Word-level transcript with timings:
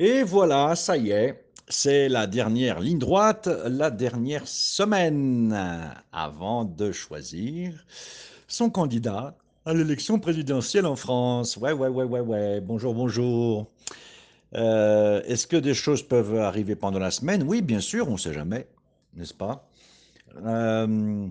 Et 0.00 0.22
voilà, 0.22 0.76
ça 0.76 0.96
y 0.96 1.10
est, 1.10 1.42
c'est 1.68 2.08
la 2.08 2.28
dernière 2.28 2.78
ligne 2.78 3.00
droite, 3.00 3.48
la 3.48 3.90
dernière 3.90 4.46
semaine 4.46 5.52
avant 6.12 6.64
de 6.64 6.92
choisir 6.92 7.84
son 8.46 8.70
candidat 8.70 9.36
à 9.66 9.74
l'élection 9.74 10.20
présidentielle 10.20 10.86
en 10.86 10.94
France. 10.94 11.56
Ouais, 11.56 11.72
ouais, 11.72 11.88
ouais, 11.88 12.04
ouais, 12.04 12.20
ouais. 12.20 12.60
Bonjour, 12.60 12.94
bonjour. 12.94 13.66
Euh, 14.54 15.20
est-ce 15.24 15.48
que 15.48 15.56
des 15.56 15.74
choses 15.74 16.04
peuvent 16.04 16.36
arriver 16.36 16.76
pendant 16.76 17.00
la 17.00 17.10
semaine? 17.10 17.42
Oui, 17.42 17.60
bien 17.60 17.80
sûr, 17.80 18.08
on 18.08 18.12
ne 18.12 18.18
sait 18.18 18.32
jamais, 18.32 18.68
n'est-ce 19.14 19.34
pas? 19.34 19.68
Euh, 20.46 21.26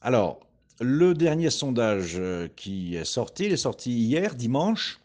Alors, 0.00 0.40
le 0.80 1.14
dernier 1.14 1.50
sondage 1.50 2.20
qui 2.56 2.96
est 2.96 3.04
sorti, 3.04 3.44
il 3.44 3.52
est 3.52 3.56
sorti 3.56 3.92
hier, 3.92 4.34
dimanche 4.34 4.98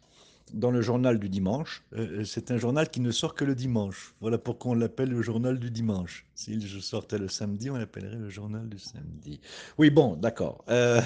dans 0.53 0.71
le 0.71 0.81
journal 0.81 1.19
du 1.19 1.29
dimanche. 1.29 1.83
Euh, 1.93 2.19
euh, 2.19 2.23
c'est 2.23 2.51
un 2.51 2.57
journal 2.57 2.89
qui 2.89 2.99
ne 2.99 3.11
sort 3.11 3.35
que 3.35 3.45
le 3.45 3.55
dimanche. 3.55 4.13
Voilà 4.21 4.37
pourquoi 4.37 4.71
on 4.71 4.75
l'appelle 4.75 5.09
le 5.09 5.21
journal 5.21 5.59
du 5.59 5.71
dimanche. 5.71 6.25
S'il 6.35 6.65
je 6.65 6.79
sortais 6.79 7.17
le 7.17 7.27
samedi, 7.27 7.69
on 7.69 7.77
l'appellerait 7.77 8.17
le 8.17 8.29
journal 8.29 8.67
du 8.67 8.79
samedi. 8.79 9.39
Oui, 9.77 9.89
bon, 9.89 10.15
d'accord. 10.15 10.63
Euh, 10.69 11.01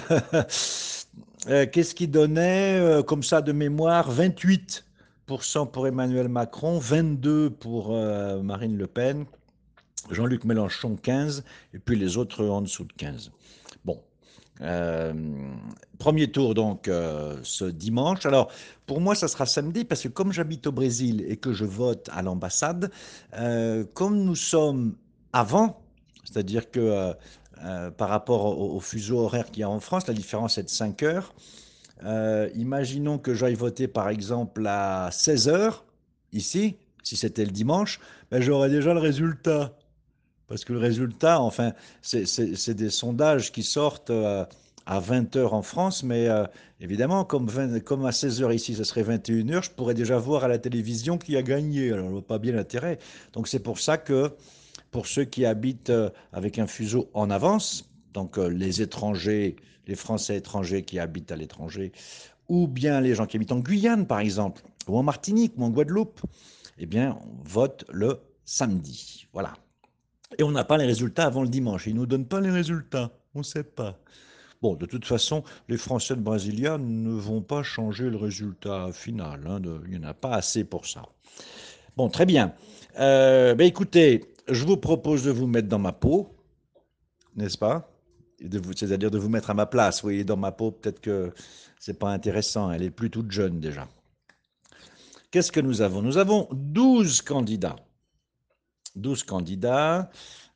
qu'est-ce 1.71 1.95
qui 1.95 2.07
donnait, 2.07 3.01
comme 3.07 3.23
ça 3.23 3.41
de 3.41 3.51
mémoire, 3.51 4.11
28% 4.13 5.71
pour 5.71 5.87
Emmanuel 5.87 6.29
Macron, 6.29 6.79
22% 6.79 7.49
pour 7.49 7.91
Marine 8.43 8.77
Le 8.77 8.87
Pen, 8.87 9.25
Jean-Luc 10.11 10.43
Mélenchon 10.45 10.95
15, 10.95 11.43
et 11.73 11.79
puis 11.79 11.97
les 11.97 12.17
autres 12.17 12.45
en 12.45 12.61
dessous 12.61 12.85
de 12.85 12.93
15. 12.93 13.31
Bon, 13.83 14.01
euh, 14.61 15.13
premier 15.99 16.31
tour 16.31 16.53
donc 16.53 16.87
euh, 16.87 17.37
ce 17.43 17.65
dimanche. 17.65 18.25
Alors 18.25 18.51
pour 18.85 19.01
moi 19.01 19.15
ça 19.15 19.27
sera 19.27 19.45
samedi 19.45 19.83
parce 19.83 20.03
que 20.03 20.07
comme 20.07 20.31
j'habite 20.31 20.67
au 20.67 20.71
Brésil 20.71 21.25
et 21.27 21.37
que 21.37 21.53
je 21.53 21.65
vote 21.65 22.09
à 22.11 22.21
l'ambassade, 22.21 22.91
euh, 23.37 23.83
comme 23.93 24.23
nous 24.23 24.35
sommes 24.35 24.95
avant, 25.33 25.81
c'est-à-dire 26.23 26.71
que 26.71 27.13
par 27.97 28.09
rapport 28.09 28.59
au, 28.59 28.79
fuseau 28.79 29.19
horaire 29.19 29.49
qu'il 29.49 29.61
y 29.61 29.63
a 29.63 29.69
en 29.69 29.79
France, 29.79 30.07
la 30.07 30.13
différence 30.13 30.57
est 30.57 30.63
de 30.63 30.69
5 30.69 31.03
heures. 31.03 31.33
imaginons 32.55 33.17
que 33.17 33.33
j'aille 33.33 33.55
voter 33.55 33.87
par 33.87 34.09
exemple 34.09 34.65
à 34.67 35.09
16 35.11 35.47
heures 35.49 35.85
ici, 36.31 36.77
si 37.03 37.15
c'était 37.15 37.45
le 37.45 37.51
dimanche, 37.51 37.99
ben, 38.31 38.41
j'aurais 38.41 38.69
déjà 38.69 38.93
le 38.93 38.99
résultat. 38.99 39.75
Parce 40.47 40.63
que 40.63 40.73
le 40.73 40.79
résultat, 40.79 41.41
enfin, 41.41 41.73
c'est 42.01 42.73
des 42.73 42.89
sondages 42.89 43.51
qui 43.51 43.63
sortent 43.63 44.11
euh, 44.11 44.45
à 44.85 44.99
20 44.99 45.35
heures 45.35 45.53
en 45.53 45.63
France, 45.63 46.03
mais 46.03 46.27
euh, 46.27 46.45
évidemment, 46.79 47.25
comme, 47.25 47.49
à 48.05 48.11
16 48.11 48.43
heures 48.43 48.53
ici, 48.53 48.75
ce 48.75 48.83
serait 48.83 49.03
21 49.03 49.49
heures, 49.49 49.63
je 49.63 49.71
pourrais 49.71 49.95
déjà 49.95 50.17
voir 50.17 50.43
à 50.43 50.47
la 50.47 50.59
télévision 50.59 51.17
qui 51.17 51.35
a 51.35 51.41
gagné. 51.41 51.91
Alors, 51.91 52.05
je 52.05 52.09
ne 52.09 52.11
vois 52.11 52.27
pas 52.27 52.37
bien 52.37 52.53
l'intérêt. 52.53 52.99
Donc, 53.33 53.47
c'est 53.47 53.59
pour 53.59 53.79
ça 53.79 53.97
que 53.97 54.31
pour 54.91 55.07
ceux 55.07 55.25
qui 55.25 55.45
habitent 55.45 55.89
euh, 55.89 56.09
avec 56.31 56.59
un 56.59 56.67
fuseau 56.67 57.09
en 57.13 57.31
avance, 57.31 57.89
donc 58.13 58.37
les 58.37 58.81
étrangers, 58.81 59.57
les 59.87 59.95
Français 59.95 60.37
étrangers 60.37 60.83
qui 60.83 60.99
habitent 60.99 61.31
à 61.31 61.35
l'étranger, 61.35 61.91
ou 62.47 62.67
bien 62.67 63.01
les 63.01 63.15
gens 63.15 63.25
qui 63.25 63.35
habitent 63.35 63.51
en 63.51 63.59
Guyane, 63.59 64.05
par 64.05 64.19
exemple, 64.19 64.61
ou 64.87 64.97
en 64.97 65.03
Martinique, 65.03 65.53
ou 65.57 65.63
en 65.65 65.69
Guadeloupe, 65.69 66.21
eh 66.77 66.85
bien, 66.85 67.17
on 67.21 67.43
vote 67.43 67.83
le 67.91 68.19
samedi. 68.45 69.27
Voilà. 69.33 69.53
Et 70.37 70.43
on 70.43 70.51
n'a 70.51 70.63
pas 70.63 70.77
les 70.77 70.85
résultats 70.85 71.25
avant 71.25 71.43
le 71.43 71.49
dimanche. 71.49 71.87
Ils 71.87 71.93
ne 71.93 71.99
nous 71.99 72.05
donnent 72.05 72.27
pas 72.27 72.41
les 72.41 72.51
résultats. 72.51 73.11
On 73.33 73.39
ne 73.39 73.43
sait 73.43 73.63
pas. 73.63 73.99
Bon, 74.61 74.75
de 74.75 74.85
toute 74.85 75.05
façon, 75.05 75.43
les 75.67 75.77
Français 75.77 76.15
de 76.15 76.21
Brasilia 76.21 76.77
ne 76.77 77.11
vont 77.11 77.41
pas 77.41 77.61
changer 77.61 78.09
le 78.09 78.17
résultat 78.17 78.91
final. 78.91 79.45
Hein, 79.47 79.61
il 79.85 79.91
n'y 79.91 80.05
en 80.05 80.09
a 80.09 80.13
pas 80.13 80.33
assez 80.33 80.63
pour 80.63 80.87
ça. 80.87 81.03
Bon, 81.97 82.09
très 82.09 82.25
bien. 82.25 82.53
Euh, 82.99 83.55
ben 83.55 83.67
écoutez, 83.67 84.25
je 84.47 84.65
vous 84.65 84.77
propose 84.77 85.23
de 85.23 85.31
vous 85.31 85.47
mettre 85.47 85.67
dans 85.67 85.79
ma 85.79 85.91
peau, 85.91 86.35
n'est-ce 87.35 87.57
pas? 87.57 87.91
C'est-à-dire 88.75 89.11
de 89.11 89.17
vous 89.17 89.29
mettre 89.29 89.49
à 89.49 89.53
ma 89.53 89.65
place. 89.65 89.97
Vous 89.97 90.07
voyez, 90.07 90.23
dans 90.23 90.37
ma 90.37 90.51
peau, 90.51 90.71
peut-être 90.71 90.99
que 90.99 91.33
c'est 91.79 91.99
pas 91.99 92.09
intéressant. 92.09 92.71
Elle 92.71 92.83
est 92.83 92.89
plus 92.89 93.11
jeune 93.29 93.59
déjà. 93.59 93.87
Qu'est-ce 95.31 95.51
que 95.51 95.59
nous 95.59 95.81
avons? 95.81 96.01
Nous 96.01 96.17
avons 96.17 96.47
12 96.51 97.21
candidats. 97.21 97.75
12 98.95 99.23
candidats. 99.23 100.09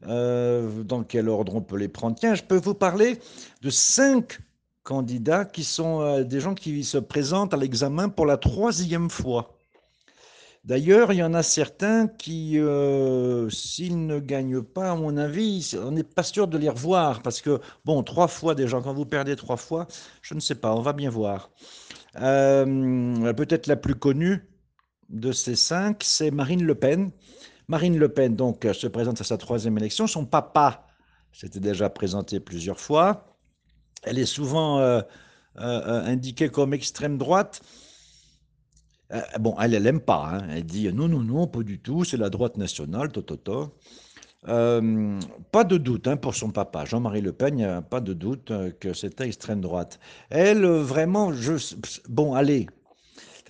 Euh, 0.07 0.83
dans 0.83 1.03
quel 1.03 1.27
ordre 1.27 1.55
on 1.55 1.61
peut 1.61 1.77
les 1.77 1.89
prendre? 1.89 2.15
Tiens, 2.17 2.35
je 2.35 2.43
peux 2.43 2.57
vous 2.57 2.73
parler 2.73 3.19
de 3.61 3.69
5 3.69 4.39
candidats 4.83 5.45
qui 5.45 5.63
sont 5.63 6.01
euh, 6.01 6.23
des 6.23 6.39
gens 6.39 6.55
qui 6.55 6.83
se 6.83 6.97
présentent 6.97 7.53
à 7.53 7.57
l'examen 7.57 8.07
pour 8.07 8.25
la 8.25 8.37
troisième 8.37 9.09
fois. 9.09 9.57
D'ailleurs, 10.63 11.11
il 11.13 11.17
y 11.17 11.23
en 11.23 11.33
a 11.33 11.43
certains 11.43 12.07
qui, 12.07 12.59
euh, 12.59 13.49
s'ils 13.49 14.05
ne 14.05 14.19
gagnent 14.19 14.61
pas, 14.61 14.91
à 14.91 14.95
mon 14.95 15.17
avis, 15.17 15.75
on 15.81 15.91
n'est 15.91 16.03
pas 16.03 16.23
sûr 16.23 16.47
de 16.47 16.57
les 16.57 16.69
revoir, 16.69 17.21
parce 17.21 17.41
que, 17.41 17.59
bon, 17.85 18.03
trois 18.03 18.27
fois 18.27 18.55
déjà, 18.55 18.79
quand 18.81 18.93
vous 18.93 19.05
perdez 19.05 19.35
trois 19.35 19.57
fois, 19.57 19.87
je 20.21 20.33
ne 20.33 20.39
sais 20.39 20.55
pas, 20.55 20.75
on 20.75 20.81
va 20.81 20.93
bien 20.93 21.09
voir. 21.09 21.49
Peut-être 22.13 23.67
la 23.67 23.77
plus 23.77 23.95
connue 23.95 24.45
de 25.09 25.31
ces 25.31 25.55
cinq, 25.55 26.03
c'est 26.03 26.29
Marine 26.29 26.63
Le 26.63 26.75
Pen, 26.75 27.11
Marine 27.69 27.99
Le 27.99 28.09
Pen 28.09 28.35
donc 28.35 28.67
se 28.73 28.87
présente 28.87 29.21
à 29.21 29.23
sa 29.23 29.37
troisième 29.37 29.77
élection. 29.77 30.07
Son 30.07 30.25
papa 30.25 30.87
s'était 31.31 31.59
déjà 31.59 31.87
présenté 31.91 32.39
plusieurs 32.39 32.79
fois. 32.79 33.37
Elle 34.01 34.17
est 34.17 34.25
souvent 34.25 34.79
euh, 34.79 35.01
euh, 35.59 36.03
indiquée 36.03 36.49
comme 36.49 36.73
extrême 36.73 37.19
droite. 37.19 37.61
Euh, 39.13 39.21
bon, 39.39 39.55
elle, 39.61 39.75
elle 39.75 39.83
n'aime 39.83 39.99
pas. 39.99 40.31
Hein. 40.33 40.47
Elle 40.49 40.65
dit 40.65 40.91
non, 40.91 41.07
non, 41.07 41.19
non, 41.19 41.45
pas 41.45 41.61
du 41.61 41.79
tout. 41.79 42.03
C'est 42.03 42.17
la 42.17 42.31
droite 42.31 42.57
nationale, 42.57 43.11
toto. 43.11 43.75
pas 44.43 45.63
de 45.63 45.77
doute 45.77 46.07
hein, 46.07 46.17
pour 46.17 46.33
son 46.33 46.49
papa, 46.49 46.85
Jean-Marie 46.85 47.21
Le 47.21 47.33
Pen, 47.33 47.83
pas 47.87 48.01
de 48.01 48.13
doute 48.13 48.51
que 48.79 48.93
c'était 48.93 49.25
extrême 49.25 49.61
droite. 49.61 49.99
Elle, 50.31 50.65
vraiment, 50.65 51.31
bon, 52.09 52.33
allez. 52.33 52.65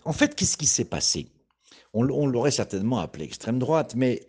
En 0.04 0.12
fait, 0.12 0.36
qu'est-ce 0.36 0.58
qui 0.58 0.68
s'est 0.68 0.84
passé? 0.84 1.30
On, 1.94 2.28
l'aurait 2.28 2.52
certainement 2.52 3.00
appelé 3.00 3.26
extrême 3.26 3.60
droite, 3.60 3.96
mais 3.96 4.28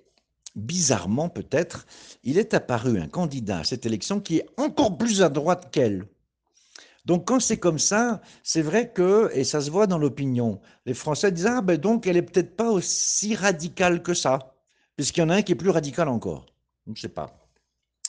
bizarrement 0.57 1.29
peut-être, 1.29 1.87
il 2.25 2.39
est 2.39 2.55
apparu 2.55 2.99
un 3.01 3.09
candidat 3.09 3.59
à 3.59 3.65
cette 3.65 3.87
élection 3.87 4.21
qui 4.21 4.39
est 4.39 4.47
encore 4.57 4.99
plus 4.99 5.23
à 5.23 5.29
droite 5.29 5.69
qu'elle. 5.71 6.07
Donc 7.05 7.27
quand 7.29 7.41
c'est 7.41 7.59
comme 7.59 7.79
ça, 7.79 8.21
c'est 8.43 8.63
vrai 8.63 8.93
que, 8.93 9.31
et 9.35 9.45
ça 9.45 9.61
se 9.61 9.71
voit 9.71 9.87
dans 9.87 9.99
l'opinion, 9.99 10.61
les 10.87 10.95
Français 10.95 11.33
disent, 11.33 11.47
ah 11.47 11.63
ben 11.63 11.79
donc 11.79 12.07
elle 12.07 12.17
est 12.17 12.23
peut-être 12.23 12.57
pas 12.57 12.71
aussi 12.71 13.35
radicale 13.35 14.03
que 14.03 14.15
ça, 14.15 14.55
puisqu'il 14.97 15.21
y 15.21 15.23
en 15.23 15.31
a 15.31 15.37
un 15.37 15.43
qui 15.43 15.53
est 15.53 15.57
plus 15.57 15.71
radical 15.71 16.09
encore. 16.09 16.47
Je 16.87 16.93
ne 16.93 16.97
sais 16.97 17.09
pas. 17.09 17.40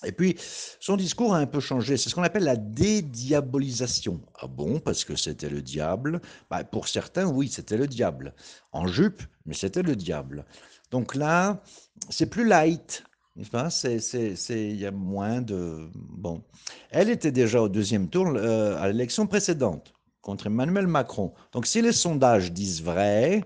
Et 0.03 0.11
puis, 0.11 0.35
son 0.79 0.97
discours 0.97 1.33
a 1.33 1.37
un 1.37 1.45
peu 1.45 1.59
changé. 1.59 1.97
C'est 1.97 2.09
ce 2.09 2.15
qu'on 2.15 2.23
appelle 2.23 2.43
la 2.43 2.55
dédiabolisation. 2.55 4.21
Ah 4.39 4.47
bon, 4.47 4.79
parce 4.79 5.05
que 5.05 5.15
c'était 5.15 5.49
le 5.49 5.61
diable? 5.61 6.21
Bah, 6.49 6.63
Pour 6.63 6.87
certains, 6.87 7.27
oui, 7.27 7.49
c'était 7.49 7.77
le 7.77 7.87
diable. 7.87 8.33
En 8.71 8.87
jupe, 8.87 9.21
mais 9.45 9.53
c'était 9.53 9.83
le 9.83 9.95
diable. 9.95 10.45
Donc 10.89 11.15
là, 11.15 11.61
c'est 12.09 12.25
plus 12.25 12.47
light. 12.47 13.03
Il 13.35 14.75
y 14.75 14.85
a 14.85 14.91
moins 14.91 15.41
de... 15.41 15.89
Bon. 15.95 16.43
Elle 16.89 17.09
était 17.09 17.31
déjà 17.31 17.61
au 17.61 17.69
deuxième 17.69 18.09
tour 18.09 18.27
euh, 18.27 18.75
à 18.81 18.87
l'élection 18.87 19.25
précédente 19.27 19.93
contre 20.21 20.47
Emmanuel 20.47 20.87
Macron. 20.87 21.33
Donc 21.51 21.65
si 21.65 21.81
les 21.81 21.93
sondages 21.93 22.51
disent 22.51 22.83
vrai, 22.83 23.43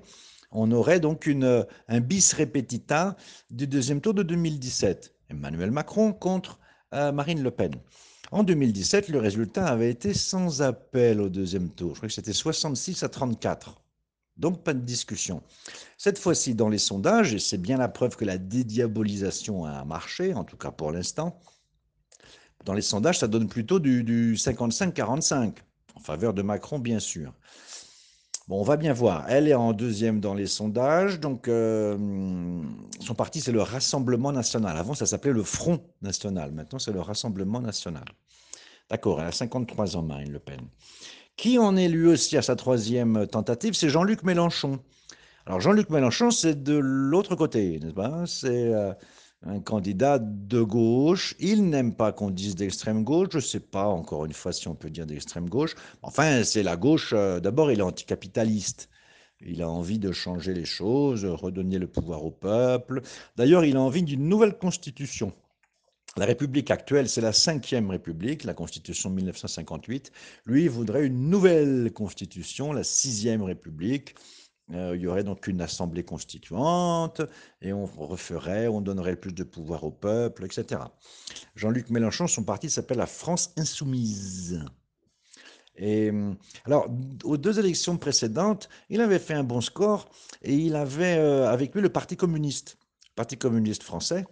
on 0.52 0.72
aurait 0.72 1.00
donc 1.00 1.30
un 1.88 2.00
bis 2.00 2.34
repetita 2.34 3.16
du 3.50 3.68
deuxième 3.68 4.02
tour 4.02 4.14
de 4.14 4.24
2017. 4.24 5.15
Emmanuel 5.35 5.72
Macron 5.72 6.13
contre 6.13 6.59
euh, 6.94 7.12
Marine 7.12 7.44
Le 7.44 7.51
Pen. 7.51 7.73
En 8.31 8.44
2017, 8.44 9.09
le 9.09 9.19
résultat 9.19 9.67
avait 9.67 9.90
été 9.90 10.14
sans 10.14 10.61
appel 10.61 11.22
au 11.22 11.29
deuxième 11.29 11.70
tour. 11.70 11.91
Je 11.91 11.99
crois 11.99 12.09
que 12.09 12.14
c'était 12.14 12.34
66 12.34 13.03
à 13.03 13.09
34. 13.09 13.82
Donc 14.37 14.64
pas 14.64 14.73
de 14.73 14.79
discussion. 14.79 15.43
Cette 15.97 16.20
fois-ci, 16.20 16.55
dans 16.55 16.67
les 16.67 16.78
sondages, 16.78 17.34
et 17.34 17.40
c'est 17.40 17.58
bien 17.58 17.78
la 17.78 17.87
preuve 17.87 18.17
que 18.17 18.26
la 18.26 18.37
dédiabolisation 18.37 19.66
a 19.66 19.85
marché, 19.85 20.34
en 20.34 20.43
tout 20.43 20.58
cas 20.58 20.72
pour 20.72 20.91
l'instant, 20.91 21.40
dans 22.66 22.73
les 22.73 22.81
sondages, 22.81 23.20
ça 23.20 23.28
donne 23.28 23.47
plutôt 23.47 23.79
du, 23.79 24.03
du 24.03 24.35
55-45, 24.35 25.53
en 25.96 25.99
faveur 25.99 26.34
de 26.34 26.41
Macron, 26.41 26.79
bien 26.79 26.99
sûr. 26.99 27.31
Bon, 28.47 28.59
on 28.59 28.64
va 28.64 28.78
bien 28.78 28.94
voir. 28.94 29.26
Elle 29.28 29.47
est 29.47 29.56
en 29.56 29.74
deuxième 29.74 30.20
dans 30.20 30.36
les 30.36 30.46
sondages. 30.46 31.20
Donc, 31.20 31.47
euh, 31.47 31.97
son 33.00 33.16
parti, 33.16 33.42
c'est 33.42 33.52
le 33.52 33.64
Rassemblement 33.64 34.32
national. 34.32 34.78
Avant, 34.78 34.94
ça 34.94 35.08
s'appelait 35.08 35.34
le 35.34 35.42
Front 35.42 35.82
national. 36.03 36.52
Maintenant, 36.52 36.78
c'est 36.78 36.92
le 36.92 37.02
Rassemblement 37.02 37.59
national. 37.59 38.06
D'accord, 38.92 39.20
elle 39.20 39.28
a 39.28 39.32
53 39.32 39.97
ans, 39.97 40.03
Marine 40.03 40.32
Le 40.32 40.38
Pen. 40.40 40.62
Qui 41.38 41.58
en 41.58 41.76
est 41.76 41.88
lui 41.88 42.08
aussi 42.08 42.38
à 42.38 42.44
sa 42.44 42.56
troisième 42.56 43.26
tentative? 43.26 43.74
C'est 43.74 43.90
Jean-Luc 43.90 44.22
Mélenchon. 44.22 44.80
Alors, 45.48 45.59
Jean-Luc 45.59 45.90
Mélenchon, 45.90 46.30
c'est 46.30 46.62
de 46.62 46.78
l'autre 46.78 47.36
côté, 47.36 47.80
n'est-ce 47.80 47.94
pas? 47.94 48.26
C'est. 48.28 48.74
Euh, 48.74 48.94
un 49.43 49.59
candidat 49.59 50.20
de 50.20 50.61
gauche. 50.61 51.35
Il 51.40 51.70
n'aime 51.70 51.93
pas 51.96 52.11
qu'on 52.11 52.29
dise 52.29 52.55
d'extrême 52.55 53.03
gauche. 53.03 53.29
Je 53.32 53.37
ne 53.37 53.41
sais 53.41 53.59
pas 53.59 53.87
encore 53.87 54.26
une 54.26 54.34
fois 54.34 54.52
si 54.53 54.67
on 54.67 54.76
peut 54.76 54.90
dire 54.90 55.05
d'extrême 55.05 55.49
gauche. 55.49 55.76
Enfin, 56.02 56.43
c'est 56.43 56.64
la 56.64 56.78
gauche. 56.78 57.14
Euh, 57.14 57.40
d'abord, 57.40 57.72
il 57.72 57.79
est 57.79 57.84
anticapitaliste. 57.84 58.90
Il 59.41 59.61
a 59.61 59.70
envie 59.70 59.99
de 59.99 60.11
changer 60.11 60.53
les 60.53 60.66
choses, 60.66 61.26
redonner 61.26 61.78
le 61.78 61.87
pouvoir 61.87 62.23
au 62.26 62.32
peuple. 62.32 63.02
D'ailleurs, 63.35 63.66
il 63.66 63.78
a 63.78 63.82
envie 63.82 64.03
d'une 64.03 64.28
nouvelle 64.28 64.58
constitution. 64.58 65.34
La 66.17 66.26
République 66.26 66.72
actuelle, 66.72 67.09
c'est 67.09 67.20
la 67.20 67.34
cinquième 67.34 67.90
République, 67.90 68.46
la 68.46 68.53
Constitution 68.53 69.09
de 69.09 69.16
1958. 69.16 70.14
Lui, 70.46 70.70
voudrait 70.70 71.05
une 71.05 71.29
nouvelle 71.29 71.91
Constitution, 71.91 72.72
la 72.72 72.85
sixième 72.85 73.43
République. 73.43 74.16
Euh, 74.73 74.96
il 74.96 75.02
y 75.02 75.08
aurait 75.08 75.23
donc 75.23 75.46
une 75.47 75.62
assemblée 75.62 76.03
constituante 76.03 77.22
et 77.62 77.72
on 77.72 77.85
referait, 77.85 78.67
on 78.67 78.82
donnerait 78.82 79.16
plus 79.16 79.34
de 79.34 79.44
pouvoir 79.44 79.84
au 79.84 79.91
peuple, 79.91 80.44
etc. 80.44 80.82
Jean-Luc 81.56 81.90
Mélenchon, 81.91 82.28
son 82.28 82.44
parti 82.44 82.70
s'appelle 82.70 82.97
la 82.97 83.06
France 83.06 83.53
Insoumise. 83.58 84.66
Et 85.78 86.12
alors, 86.64 86.88
aux 87.26 87.38
deux 87.38 87.59
élections 87.59 87.97
précédentes, 87.97 88.70
il 88.90 89.02
avait 89.02 89.20
fait 89.20 89.34
un 89.34 89.44
bon 89.44 89.62
score 89.62 90.09
et 90.41 90.56
il 90.56 90.76
avait 90.76 91.17
euh, 91.17 91.50
avec 91.50 91.76
lui 91.76 91.82
le 91.82 91.90
Parti 91.90 92.16
communiste, 92.16 92.78
le 93.09 93.16
Parti 93.16 93.38
communiste 93.38 93.84
français. 93.84 94.26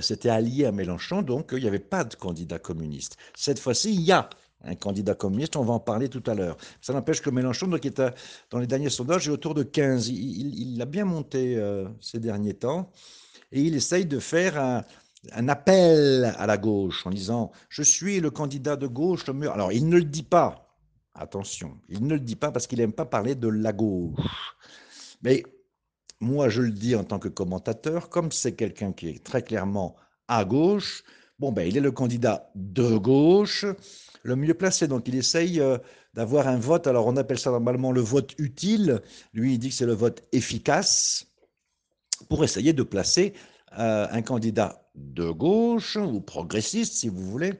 C'était 0.00 0.30
allié 0.30 0.64
à 0.64 0.72
Mélenchon, 0.72 1.22
donc 1.22 1.50
il 1.52 1.60
n'y 1.60 1.68
avait 1.68 1.78
pas 1.78 2.02
de 2.02 2.14
candidat 2.16 2.58
communiste. 2.58 3.16
Cette 3.36 3.60
fois-ci, 3.60 3.94
il 3.94 4.00
y 4.00 4.10
a 4.10 4.28
un 4.66 4.74
candidat 4.74 5.14
communiste, 5.14 5.56
on 5.56 5.64
va 5.64 5.74
en 5.74 5.80
parler 5.80 6.08
tout 6.08 6.22
à 6.26 6.34
l'heure. 6.34 6.56
Ça 6.80 6.92
n'empêche 6.92 7.22
que 7.22 7.30
Mélenchon, 7.30 7.68
donc, 7.68 7.84
est 7.86 8.02
dans 8.50 8.58
les 8.58 8.66
derniers 8.66 8.90
sondages, 8.90 9.28
est 9.28 9.30
autour 9.30 9.54
de 9.54 9.62
15. 9.62 10.08
Il, 10.08 10.80
a 10.82 10.84
bien 10.84 11.04
monté 11.04 11.56
euh, 11.56 11.88
ces 12.00 12.18
derniers 12.18 12.54
temps 12.54 12.90
et 13.52 13.60
il 13.60 13.74
essaye 13.74 14.06
de 14.06 14.18
faire 14.18 14.58
un, 14.58 14.84
appel 15.48 16.34
à 16.38 16.46
la 16.46 16.56
gauche 16.56 17.06
en 17.06 17.10
disant 17.10 17.50
je 17.68 17.82
suis 17.82 18.20
le 18.20 18.30
candidat 18.30 18.76
de 18.76 18.86
gauche 18.86 19.26
le 19.26 19.32
mieux. 19.32 19.50
Alors 19.50 19.72
il 19.72 19.88
ne 19.88 19.96
le 19.96 20.04
dit 20.04 20.22
pas, 20.22 20.76
attention, 21.14 21.78
il 21.88 22.06
ne 22.06 22.14
le 22.14 22.20
dit 22.20 22.36
pas 22.36 22.52
parce 22.52 22.66
qu'il 22.66 22.78
n'aime 22.78 22.92
pas 22.92 23.06
parler 23.06 23.34
de 23.34 23.48
la 23.48 23.72
gauche. 23.72 24.56
Mais 25.22 25.42
moi 26.20 26.48
je 26.48 26.62
le 26.62 26.70
dis 26.70 26.94
en 26.94 27.04
tant 27.04 27.18
que 27.18 27.28
commentateur, 27.28 28.08
comme 28.08 28.30
c'est 28.30 28.54
quelqu'un 28.54 28.92
qui 28.92 29.08
est 29.08 29.24
très 29.24 29.42
clairement 29.42 29.96
à 30.28 30.44
gauche, 30.44 31.02
bon 31.38 31.50
ben 31.50 31.66
il 31.66 31.76
est 31.76 31.80
le 31.80 31.92
candidat 31.92 32.50
de 32.54 32.96
gauche, 32.96 33.64
le 34.26 34.36
mieux 34.36 34.54
placé. 34.54 34.88
Donc 34.88 35.08
il 35.08 35.14
essaye 35.14 35.60
euh, 35.60 35.78
d'avoir 36.14 36.48
un 36.48 36.58
vote, 36.58 36.86
alors 36.86 37.06
on 37.06 37.16
appelle 37.16 37.38
ça 37.38 37.50
normalement 37.50 37.92
le 37.92 38.00
vote 38.00 38.34
utile, 38.38 39.00
lui 39.32 39.54
il 39.54 39.58
dit 39.58 39.68
que 39.70 39.74
c'est 39.74 39.86
le 39.86 39.94
vote 39.94 40.24
efficace, 40.32 41.26
pour 42.28 42.44
essayer 42.44 42.72
de 42.72 42.82
placer 42.82 43.34
euh, 43.78 44.06
un 44.10 44.22
candidat 44.22 44.88
de 44.94 45.28
gauche 45.30 45.96
ou 45.96 46.20
progressiste, 46.20 46.94
si 46.94 47.08
vous 47.08 47.22
voulez, 47.30 47.54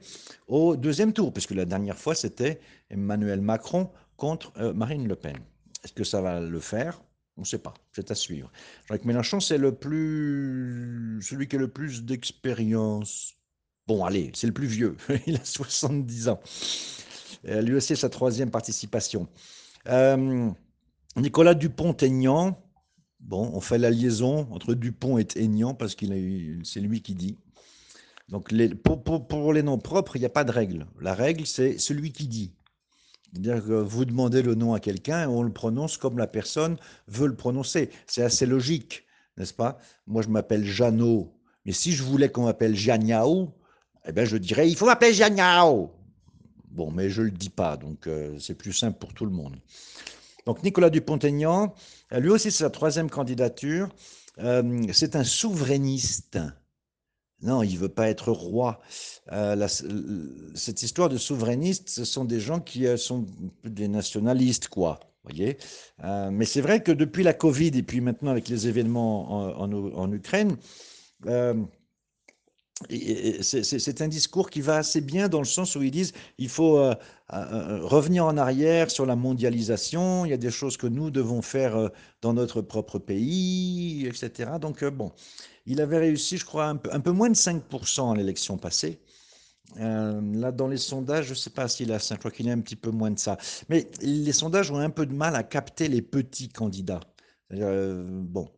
au 0.47 0.75
deuxième 0.75 1.13
tour, 1.13 1.31
puisque 1.31 1.51
la 1.51 1.65
dernière 1.65 1.97
fois, 1.97 2.15
c'était 2.15 2.59
Emmanuel 2.89 3.41
Macron 3.41 3.91
contre 4.15 4.51
euh, 4.57 4.73
Marine 4.73 5.07
Le 5.07 5.15
Pen. 5.15 5.37
Est-ce 5.83 5.93
que 5.93 6.03
ça 6.03 6.21
va 6.21 6.39
le 6.39 6.59
faire? 6.59 7.03
On 7.37 7.41
ne 7.41 7.45
sait 7.45 7.59
pas, 7.59 7.75
c'est 7.91 8.09
à 8.09 8.15
suivre. 8.15 8.51
Jean-Luc 8.87 9.05
Mélenchon, 9.05 9.39
c'est 9.39 9.59
le 9.59 9.73
plus, 9.75 11.19
celui 11.21 11.47
qui 11.47 11.55
a 11.55 11.59
le 11.59 11.67
plus 11.67 12.03
d'expérience. 12.03 13.35
Bon, 13.87 14.03
allez, 14.03 14.31
c'est 14.35 14.47
le 14.47 14.53
plus 14.53 14.67
vieux, 14.67 14.97
il 15.27 15.35
a 15.35 15.45
70 15.45 16.29
ans. 16.29 16.39
Euh, 17.47 17.61
lui 17.61 17.75
aussi, 17.75 17.95
sa 17.95 18.09
troisième 18.09 18.51
participation. 18.51 19.27
Euh, 19.87 20.49
Nicolas 21.15 21.53
Dupont-Aignan, 21.53 22.57
Bon, 23.19 23.51
on 23.53 23.59
fait 23.59 23.77
la 23.77 23.89
liaison 23.89 24.47
entre 24.51 24.73
Dupont 24.73 25.17
et 25.17 25.27
Aignan 25.35 25.73
parce 25.73 25.95
qu'il 25.95 26.61
c'est 26.63 26.79
lui 26.79 27.01
qui 27.01 27.15
dit. 27.15 27.37
Donc 28.29 28.53
pour, 28.83 29.53
les 29.53 29.63
noms 29.63 29.79
propres, 29.79 30.17
il 30.17 30.19
n'y 30.19 30.25
a 30.25 30.29
pas 30.29 30.43
de 30.43 30.51
règle. 30.51 30.85
La 31.01 31.13
règle, 31.13 31.45
c'est 31.45 31.77
celui 31.77 32.11
qui 32.11 32.27
dit. 32.27 32.53
C'est-à-dire 33.31 33.63
que 33.63 33.73
vous 33.73 34.05
demandez 34.05 34.41
le 34.41 34.55
nom 34.55 34.73
à 34.73 34.79
quelqu'un 34.79 35.23
et 35.23 35.25
on 35.25 35.43
le 35.43 35.51
prononce 35.51 35.97
comme 35.97 36.17
la 36.17 36.27
personne 36.27 36.77
veut 37.07 37.27
le 37.27 37.35
prononcer. 37.35 37.89
C'est 38.05 38.23
assez 38.23 38.45
logique, 38.45 39.05
n'est-ce 39.37 39.53
pas? 39.53 39.79
Moi, 40.05 40.21
je 40.21 40.29
m'appelle 40.29 40.63
Jeannot, 40.63 41.33
mais 41.65 41.71
si 41.71 41.93
je 41.93 42.03
voulais 42.03 42.29
qu'on 42.29 42.45
m'appelle 42.45 42.75
Janiao, 42.75 43.53
eh 44.05 44.11
ben, 44.11 44.25
je 44.25 44.37
dirais 44.37 44.69
il 44.69 44.75
faut 44.75 44.85
m'appeler 44.85 45.13
Janiao. 45.13 45.91
Bon, 46.77 46.91
mais 46.91 47.09
je 47.09 47.21
ne 47.21 47.25
le 47.25 47.31
dis 47.31 47.49
pas, 47.49 47.75
donc 47.75 48.05
euh, 48.05 48.37
c'est 48.39 48.53
plus 48.53 48.71
simple 48.71 48.99
pour 48.99 49.11
tout 49.13 49.25
le 49.25 49.31
monde. 49.31 49.55
Donc 50.45 50.61
Nicolas 50.63 50.91
Dupont-Aignan, 50.91 51.73
euh, 52.13 52.19
lui 52.19 52.29
aussi 52.29 52.51
c'est 52.51 52.63
sa 52.63 52.69
troisième 52.69 53.09
candidature. 53.09 53.89
Euh, 54.37 54.85
c'est 54.93 55.15
un 55.15 55.23
souverainiste. 55.23 56.37
Non, 57.41 57.63
il 57.63 57.77
veut 57.77 57.89
pas 57.89 58.09
être 58.09 58.31
roi. 58.31 58.79
Cette 60.55 60.83
histoire 60.83 61.09
de 61.09 61.17
souverainiste, 61.17 61.89
ce 61.89 62.05
sont 62.05 62.25
des 62.25 62.39
gens 62.39 62.59
qui 62.59 62.85
sont 62.97 63.25
des 63.63 63.87
nationalistes, 63.87 64.67
quoi. 64.69 64.99
Voyez 65.23 65.57
Mais 66.31 66.45
c'est 66.45 66.61
vrai 66.61 66.81
que 66.81 66.91
depuis 66.91 67.23
la 67.23 67.33
Covid 67.33 67.71
et 67.75 67.83
puis 67.83 68.01
maintenant 68.01 68.31
avec 68.31 68.49
les 68.49 68.67
événements 68.67 69.59
en, 69.59 69.71
en 69.71 70.11
Ukraine, 70.11 70.57
c'est 73.41 74.01
un 74.01 74.07
discours 74.07 74.49
qui 74.49 74.61
va 74.61 74.77
assez 74.77 75.01
bien 75.01 75.29
dans 75.29 75.39
le 75.39 75.45
sens 75.45 75.75
où 75.75 75.81
ils 75.81 75.91
disent 75.91 76.13
il 76.37 76.49
faut 76.49 76.77
euh, 76.77 76.93
euh, 77.33 77.35
euh, 77.35 77.79
revenir 77.81 78.25
en 78.25 78.37
arrière 78.37 78.91
sur 78.91 79.05
la 79.05 79.15
mondialisation, 79.15 80.25
il 80.25 80.29
y 80.29 80.33
a 80.33 80.37
des 80.37 80.51
choses 80.51 80.77
que 80.77 80.87
nous 80.87 81.09
devons 81.09 81.41
faire 81.41 81.89
dans 82.21 82.33
notre 82.33 82.61
propre 82.61 82.99
pays, 82.99 84.05
etc. 84.05 84.51
Donc 84.61 84.83
bon, 84.85 85.11
il 85.65 85.81
avait 85.81 85.97
réussi, 85.97 86.37
je 86.37 86.45
crois, 86.45 86.67
un 86.67 86.75
peu, 86.77 87.11
moins 87.11 87.29
de 87.29 87.35
5% 87.35 88.13
à 88.13 88.15
l'élection 88.15 88.57
passée. 88.57 88.99
là, 89.75 90.51
dans 90.51 90.67
les 90.67 90.77
sondages, 90.77 91.25
je 91.25 91.31
ne 91.31 91.35
sais 91.35 91.49
pas 91.49 91.67
s'il 91.67 91.91
a 91.91 91.99
5, 91.99 92.15
je 92.15 92.19
crois 92.19 92.31
qu'il 92.31 92.47
est 92.47 92.51
un 92.51 92.61
petit 92.61 92.75
peu 92.75 92.91
moins 92.91 93.11
de 93.11 93.19
ça. 93.19 93.37
Mais 93.69 93.89
les 94.01 94.33
sondages 94.33 94.71
ont 94.71 94.77
un 94.77 94.91
peu 94.91 95.05
de 95.05 95.13
mal 95.13 95.35
à 95.35 95.43
capter 95.43 95.87
les 95.87 96.01
petits 96.01 96.49
candidats. 96.49 97.01
Euh, 97.53 98.03
bon, 98.07 98.49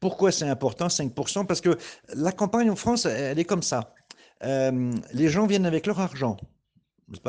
pourquoi 0.00 0.30
c'est 0.30 0.48
important 0.48 0.88
5% 0.88 1.46
Parce 1.46 1.60
que 1.60 1.78
la 2.14 2.32
campagne 2.32 2.70
en 2.70 2.76
France, 2.76 3.06
elle 3.06 3.38
est 3.38 3.44
comme 3.44 3.62
ça. 3.62 3.94
Euh, 4.42 4.92
les 5.12 5.28
gens 5.28 5.46
viennent 5.46 5.66
avec 5.66 5.86
leur 5.86 6.00
argent, 6.00 6.36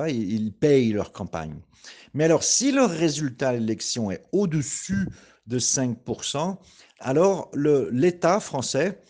ils, 0.07 0.51
payent 0.53 0.91
leur 0.91 1.11
campagne. 1.11 1.55
Mais 2.13 2.25
alors, 2.25 2.43
si 2.43 2.71
leur 2.71 2.89
résultat 2.89 3.49
à 3.49 3.53
l'élection 3.53 4.11
est 4.11 4.23
au-dessus 4.31 5.07
de 5.47 5.59
5%, 5.59 6.57
alors 6.99 7.51
l'État 7.53 8.39
français 8.39 9.01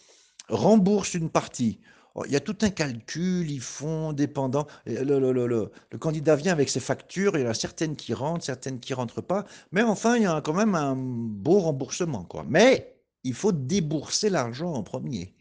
rembourse 0.49 1.13
une 1.13 1.29
partie. 1.29 1.79
Oh, 2.15 2.23
il 2.25 2.31
y 2.31 2.37
a 2.37 2.39
tout 2.39 2.57
un 2.61 2.69
calcul, 2.69 3.51
ils 3.51 3.59
font 3.59 4.13
dépendant. 4.13 4.67
Le, 4.85 5.69
candidat 5.99 6.37
vient 6.37 6.53
avec 6.53 6.69
ses 6.69 6.79
factures, 6.79 7.37
il 7.37 7.41
y 7.41 7.45
en 7.45 7.49
a 7.49 7.53
certaines 7.53 7.97
qui 7.97 8.13
rentrent, 8.13 8.45
certaines 8.45 8.79
qui 8.79 8.93
rentrent 8.93 9.21
pas. 9.21 9.45
Mais 9.73 9.81
enfin, 9.83 10.15
il 10.15 10.23
y 10.23 10.25
a 10.25 10.39
quand 10.41 10.53
même 10.53 10.75
un 10.75 10.95
beau 10.95 11.59
remboursement. 11.59 12.23
Quoi. 12.23 12.45
Mais 12.47 12.95
il 13.25 13.33
faut 13.33 13.51
débourser 13.51 14.29
l'argent 14.29 14.73
en 14.73 14.83
premier. 14.83 15.35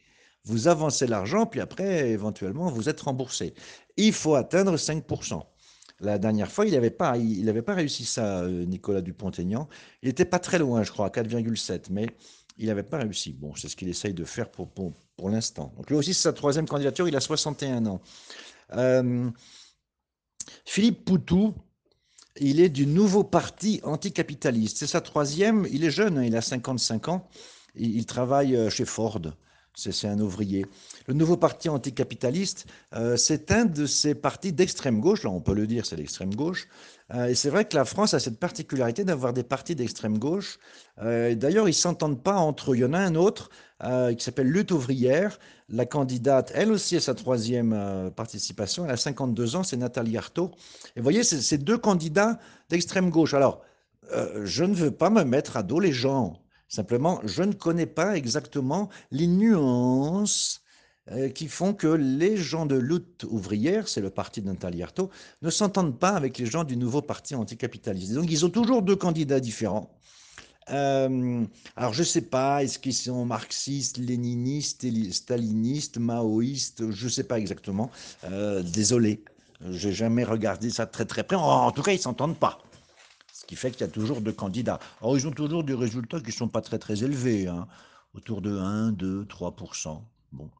Vous 0.44 0.66
avancez 0.66 1.06
l'argent, 1.06 1.46
puis 1.46 1.60
après, 1.60 2.10
éventuellement, 2.10 2.68
vous 2.70 2.88
êtes 2.88 3.00
remboursé. 3.00 3.54
Il 3.96 4.12
faut 4.12 4.34
atteindre 4.34 4.76
5%. 4.76 5.42
La 6.00 6.18
dernière 6.18 6.50
fois, 6.50 6.66
il 6.66 6.72
n'avait 6.72 6.90
pas, 6.90 7.16
il, 7.16 7.62
pas 7.62 7.74
réussi 7.74 8.04
ça, 8.04 8.40
euh, 8.40 8.64
Nicolas 8.64 9.00
Dupont-Aignan. 9.00 9.68
Il 10.02 10.08
n'était 10.08 10.24
pas 10.24 10.40
très 10.40 10.58
loin, 10.58 10.82
je 10.82 10.90
crois, 10.90 11.06
à 11.06 11.10
4,7, 11.10 11.86
mais 11.90 12.06
il 12.58 12.66
n'avait 12.66 12.82
pas 12.82 12.98
réussi. 12.98 13.32
Bon, 13.32 13.54
c'est 13.54 13.68
ce 13.68 13.76
qu'il 13.76 13.88
essaye 13.88 14.12
de 14.12 14.24
faire 14.24 14.50
pour, 14.50 14.68
pour, 14.68 14.92
pour 15.16 15.30
l'instant. 15.30 15.72
Donc 15.76 15.90
lui 15.90 15.96
aussi, 15.96 16.14
c'est 16.14 16.22
sa 16.22 16.32
troisième 16.32 16.66
candidature, 16.66 17.08
il 17.08 17.16
a 17.16 17.20
61 17.20 17.86
ans. 17.86 18.00
Euh, 18.74 19.30
Philippe 20.64 21.04
Poutou, 21.04 21.54
il 22.40 22.60
est 22.60 22.68
du 22.68 22.86
nouveau 22.86 23.22
parti 23.22 23.80
anticapitaliste. 23.84 24.78
C'est 24.78 24.86
sa 24.86 25.00
troisième, 25.00 25.66
il 25.70 25.84
est 25.84 25.90
jeune, 25.90 26.18
hein, 26.18 26.24
il 26.24 26.36
a 26.36 26.40
55 26.40 27.08
ans, 27.08 27.28
il 27.76 28.04
travaille 28.06 28.56
euh, 28.56 28.70
chez 28.70 28.84
Ford 28.84 29.20
c'est 29.74 30.08
un 30.08 30.18
ouvrier. 30.20 30.66
Le 31.06 31.14
nouveau 31.14 31.36
parti 31.36 31.68
anticapitaliste, 31.68 32.66
euh, 32.94 33.16
c'est 33.16 33.50
un 33.50 33.64
de 33.64 33.86
ces 33.86 34.14
partis 34.14 34.52
d'extrême 34.52 35.00
gauche, 35.00 35.24
là 35.24 35.30
on 35.30 35.40
peut 35.40 35.54
le 35.54 35.66
dire, 35.66 35.84
c'est 35.84 35.96
l'extrême 35.96 36.34
gauche. 36.34 36.68
Euh, 37.12 37.26
et 37.26 37.34
c'est 37.34 37.50
vrai 37.50 37.66
que 37.66 37.76
la 37.76 37.84
France 37.84 38.14
a 38.14 38.20
cette 38.20 38.38
particularité 38.38 39.04
d'avoir 39.04 39.32
des 39.32 39.42
partis 39.42 39.74
d'extrême 39.74 40.18
gauche. 40.18 40.58
Euh, 41.02 41.34
d'ailleurs, 41.34 41.68
ils 41.68 41.72
ne 41.72 41.76
s'entendent 41.76 42.22
pas 42.22 42.36
entre 42.36 42.72
eux. 42.72 42.76
Il 42.76 42.80
y 42.80 42.84
en 42.84 42.92
a 42.92 42.98
un 42.98 43.14
autre 43.14 43.50
qui 44.16 44.24
s'appelle 44.24 44.46
Lutte 44.46 44.70
ouvrière. 44.70 45.38
La 45.68 45.84
candidate, 45.84 46.52
elle 46.54 46.72
aussi, 46.72 46.96
a 46.96 47.00
sa 47.00 47.14
troisième 47.14 48.10
participation. 48.16 48.86
Elle 48.86 48.92
a 48.92 48.96
52 48.96 49.56
ans, 49.56 49.62
c'est 49.62 49.76
Nathalie 49.76 50.16
Arthaud. 50.16 50.52
Et 50.96 51.00
vous 51.00 51.02
voyez, 51.02 51.22
c'est 51.22 51.58
deux 51.58 51.76
candidats 51.76 52.38
d'extrême 52.70 53.10
gauche. 53.10 53.34
Alors, 53.34 53.60
je 54.42 54.64
ne 54.64 54.74
veux 54.74 54.90
pas 54.90 55.10
me 55.10 55.22
mettre 55.24 55.58
à 55.58 55.62
dos 55.62 55.80
les 55.80 55.92
gens. 55.92 56.43
Simplement, 56.68 57.20
je 57.24 57.42
ne 57.42 57.52
connais 57.52 57.86
pas 57.86 58.16
exactement 58.16 58.88
les 59.10 59.26
nuances 59.26 60.62
euh, 61.10 61.28
qui 61.28 61.48
font 61.48 61.74
que 61.74 61.86
les 61.86 62.38
gens 62.38 62.64
de 62.64 62.76
lutte 62.76 63.24
ouvrière, 63.28 63.88
c'est 63.88 64.00
le 64.00 64.08
parti 64.08 64.40
d'Antaliarto, 64.40 65.10
ne 65.42 65.50
s'entendent 65.50 65.98
pas 65.98 66.10
avec 66.10 66.38
les 66.38 66.46
gens 66.46 66.64
du 66.64 66.78
nouveau 66.78 67.02
parti 67.02 67.34
anticapitaliste. 67.34 68.14
Donc 68.14 68.30
ils 68.30 68.46
ont 68.46 68.50
toujours 68.50 68.80
deux 68.80 68.96
candidats 68.96 69.40
différents. 69.40 69.90
Euh, 70.70 71.44
alors 71.76 71.92
je 71.92 72.00
ne 72.00 72.06
sais 72.06 72.22
pas, 72.22 72.64
est-ce 72.64 72.78
qu'ils 72.78 72.94
sont 72.94 73.26
marxistes, 73.26 73.98
léninistes, 73.98 74.86
stalinistes, 75.12 75.98
maoïstes, 75.98 76.90
je 76.90 77.04
ne 77.04 77.10
sais 77.10 77.24
pas 77.24 77.38
exactement. 77.38 77.90
Euh, 78.24 78.62
désolé, 78.62 79.22
j'ai 79.70 79.92
jamais 79.92 80.24
regardé 80.24 80.70
ça 80.70 80.86
très 80.86 81.04
très 81.04 81.22
près. 81.22 81.36
En 81.36 81.70
tout 81.70 81.82
cas, 81.82 81.92
ils 81.92 81.98
s'entendent 81.98 82.38
pas. 82.38 82.60
Ce 83.44 83.46
qui 83.46 83.56
fait 83.56 83.70
qu'il 83.72 83.82
y 83.82 83.84
a 83.84 83.88
toujours 83.88 84.22
deux 84.22 84.32
candidats. 84.32 84.78
Alors, 85.02 85.18
ils 85.18 85.28
ont 85.28 85.30
toujours 85.30 85.64
des 85.64 85.74
résultats 85.74 86.18
qui 86.18 86.28
ne 86.28 86.32
sont 86.32 86.48
pas 86.48 86.62
très 86.62 86.78
très 86.78 87.04
élevés, 87.04 87.46
hein, 87.46 87.66
autour 88.14 88.40
de 88.40 88.56
1, 88.56 88.92
2, 88.92 89.26
3 89.26 89.54
Bon. 90.32 90.50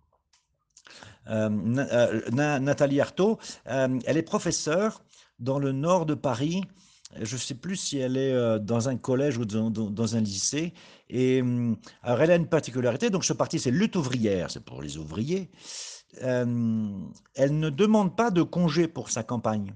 Euh, 1.31 1.49
euh, 1.79 2.31
Nathalie 2.59 3.01
Artaud, 3.01 3.39
euh, 3.69 3.99
elle 4.05 4.19
est 4.19 4.23
professeure 4.23 5.01
dans 5.39 5.59
le 5.59 5.73
nord 5.73 6.05
de 6.05 6.13
Paris. 6.13 6.63
Je 7.19 7.37
ne 7.37 7.41
sais 7.41 7.55
plus 7.55 7.77
si 7.77 7.97
elle 7.97 8.19
est 8.19 8.61
dans 8.61 8.91
un 8.91 8.99
collège 8.99 9.39
ou 9.39 9.47
dans, 9.47 10.17
un 10.17 10.21
lycée. 10.21 10.75
Et 11.09 11.39
elle 11.39 12.31
a 12.31 12.37
une 12.37 12.49
particularité. 12.49 13.09
Donc 13.09 13.25
ce 13.25 13.33
parti, 13.33 13.59
c'est 13.59 13.71
lutte 13.71 13.97
ouvrière, 13.97 14.51
c'est 14.51 14.63
pour 14.63 14.83
les 14.83 14.99
ouvriers. 14.99 15.51
elle 16.21 16.49
ne 16.49 17.71
demande 17.71 18.15
pas 18.15 18.31
de 18.31 18.43
congé 18.43 18.89
pour 18.89 19.09
sa 19.09 19.23
campagne. 19.23 19.75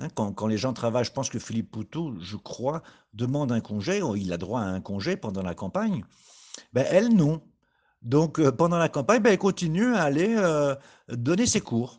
Hein, 0.00 0.08
quand, 0.14 0.46
les 0.46 0.58
gens 0.58 0.72
travaillent, 0.72 1.04
je 1.04 1.12
pense 1.12 1.30
que 1.30 1.38
Philippe 1.38 1.70
Poutou, 1.70 2.16
je 2.20 2.36
crois, 2.36 2.82
demande 3.12 3.52
un 3.52 3.60
congé, 3.60 4.00
il 4.16 4.32
a 4.32 4.36
droit 4.36 4.60
à 4.60 4.64
un 4.64 4.80
congé 4.80 5.16
pendant 5.16 5.42
la 5.42 5.54
campagne. 5.54 6.04
Ben, 6.72 6.84
elle, 6.90 7.14
non. 7.14 7.42
Donc, 8.02 8.40
euh, 8.40 8.50
pendant 8.50 8.78
la 8.78 8.88
campagne, 8.88 9.22
ben, 9.22 9.30
elle 9.30 9.38
continue 9.38 9.94
à 9.94 10.02
aller 10.02 10.34
euh, 10.36 10.74
donner 11.08 11.46
ses 11.46 11.60
cours. 11.60 11.98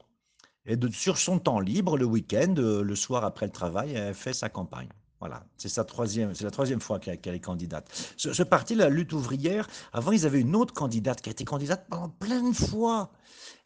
Et 0.65 0.77
sur 0.91 1.17
son 1.17 1.39
temps 1.39 1.59
libre, 1.59 1.97
le 1.97 2.05
week-end, 2.05 2.55
euh, 2.57 2.83
le 2.83 2.95
soir 2.95 3.23
après 3.23 3.45
le 3.45 3.51
travail, 3.51 3.93
elle 3.93 4.13
fait 4.13 4.33
sa 4.33 4.49
campagne. 4.49 4.89
Voilà, 5.19 5.45
c'est 5.57 5.69
sa 5.69 5.85
troisième, 5.85 6.35
c'est 6.35 6.43
la 6.43 6.51
troisième 6.51 6.81
fois 6.81 6.99
qu'elle 6.99 7.33
est 7.33 7.39
candidate. 7.39 7.89
Ce, 8.17 8.33
ce, 8.33 8.43
parti, 8.43 8.75
la 8.75 8.89
lutte 8.89 9.13
ouvrière, 9.13 9.67
avant, 9.93 10.11
ils 10.11 10.25
avaient 10.25 10.41
une 10.41 10.55
autre 10.55 10.73
candidate 10.73 11.21
qui 11.21 11.29
a 11.29 11.31
été 11.31 11.45
candidate 11.45 11.87
pendant 11.89 12.09
plein 12.09 12.49
de 12.49 12.53
fois. 12.53 13.11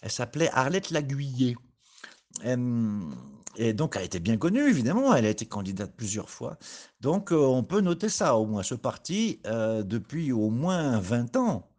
Elle 0.01 0.12
s'appelait 0.12 0.50
Arlette 0.53 0.91
Laguiller. 0.91 1.57
Et 3.55 3.74
donc, 3.74 3.95
elle 3.95 4.03
était 4.03 4.19
bien 4.19 4.38
connue, 4.38 4.69
évidemment. 4.69 5.13
Elle 5.13 5.25
a 5.25 5.29
été 5.29 5.45
candidate 5.45 5.93
plusieurs 5.95 6.29
fois. 6.29 6.57
Donc, 7.01 7.31
euh, 7.31 7.38
on 7.38 7.63
peut 7.63 7.81
noter 7.81 8.09
ça, 8.09 8.36
au 8.38 8.45
moins, 8.45 8.63
ce 8.63 8.75
parti, 8.75 9.41
euh, 9.45 9.83
depuis 9.83 10.31
au 10.31 10.50
moins 10.50 11.00
20 11.00 11.36
ans, 11.36 11.69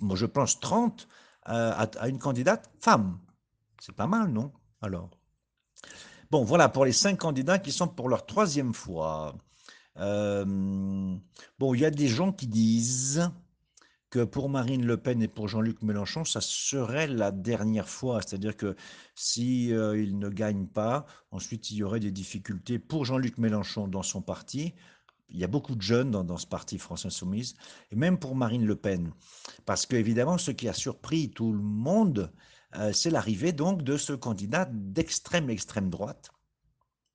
moi 0.00 0.16
je 0.16 0.26
pense 0.26 0.60
30, 0.60 1.08
euh, 1.48 1.72
à, 1.98 2.08
une 2.08 2.18
candidate 2.18 2.70
femme. 2.80 3.18
C'est 3.80 3.94
pas 3.94 4.06
mal, 4.06 4.30
non 4.30 4.52
Alors? 4.82 5.10
Bon, 6.30 6.44
voilà 6.44 6.68
pour 6.68 6.84
les 6.84 6.92
cinq 6.92 7.18
candidats 7.18 7.58
qui 7.58 7.72
sont 7.72 7.88
pour 7.88 8.08
leur 8.08 8.24
troisième 8.24 8.72
fois. 8.72 9.34
bon, 9.96 11.74
il 11.74 11.80
y 11.80 11.84
a 11.84 11.90
des 11.90 12.08
gens 12.08 12.32
qui 12.32 12.46
disent 12.46 13.28
que 14.10 14.24
pour 14.24 14.48
Marine 14.48 14.84
Le 14.84 14.96
Pen 14.96 15.22
et 15.22 15.28
pour 15.28 15.48
Jean-Luc 15.48 15.82
Mélenchon, 15.82 16.24
ça 16.24 16.40
serait 16.40 17.06
la 17.06 17.30
dernière 17.30 17.88
fois. 17.88 18.20
C'est-à-dire 18.20 18.56
que 18.56 18.76
si 19.14 19.72
euh, 19.72 20.04
ne 20.12 20.28
gagne 20.28 20.66
pas, 20.66 21.06
ensuite 21.30 21.70
il 21.70 21.76
y 21.76 21.82
aurait 21.84 22.00
des 22.00 22.10
difficultés 22.10 22.78
pour 22.78 23.04
Jean-Luc 23.04 23.38
Mélenchon 23.38 23.86
dans 23.86 24.02
son 24.02 24.20
parti. 24.20 24.74
Il 25.28 25.38
y 25.38 25.44
a 25.44 25.48
beaucoup 25.48 25.76
de 25.76 25.82
jeunes 25.82 26.10
dans, 26.10 26.36
ce 26.36 26.46
parti 26.46 26.76
France 26.76 27.06
Insoumise, 27.06 27.54
et 27.92 27.96
même 27.96 28.18
pour 28.18 28.34
Marine 28.34 28.66
Le 28.66 28.74
Pen. 28.74 29.12
Parce 29.64 29.86
qu'évidemment, 29.86 30.38
ce 30.38 30.50
qui 30.50 30.68
a 30.68 30.72
surpris 30.72 31.30
tout 31.30 31.52
le 31.52 31.62
monde, 31.62 32.32
euh, 32.74 32.92
c'est 32.92 33.10
l'arrivée 33.10 33.52
donc 33.52 33.82
de 33.82 33.96
ce 33.96 34.12
candidat 34.12 34.68
d'extrême 34.72 35.48
extrême 35.48 35.88
droite, 35.88 36.32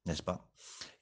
n'est-ce 0.06 0.24
pas? 0.24 0.48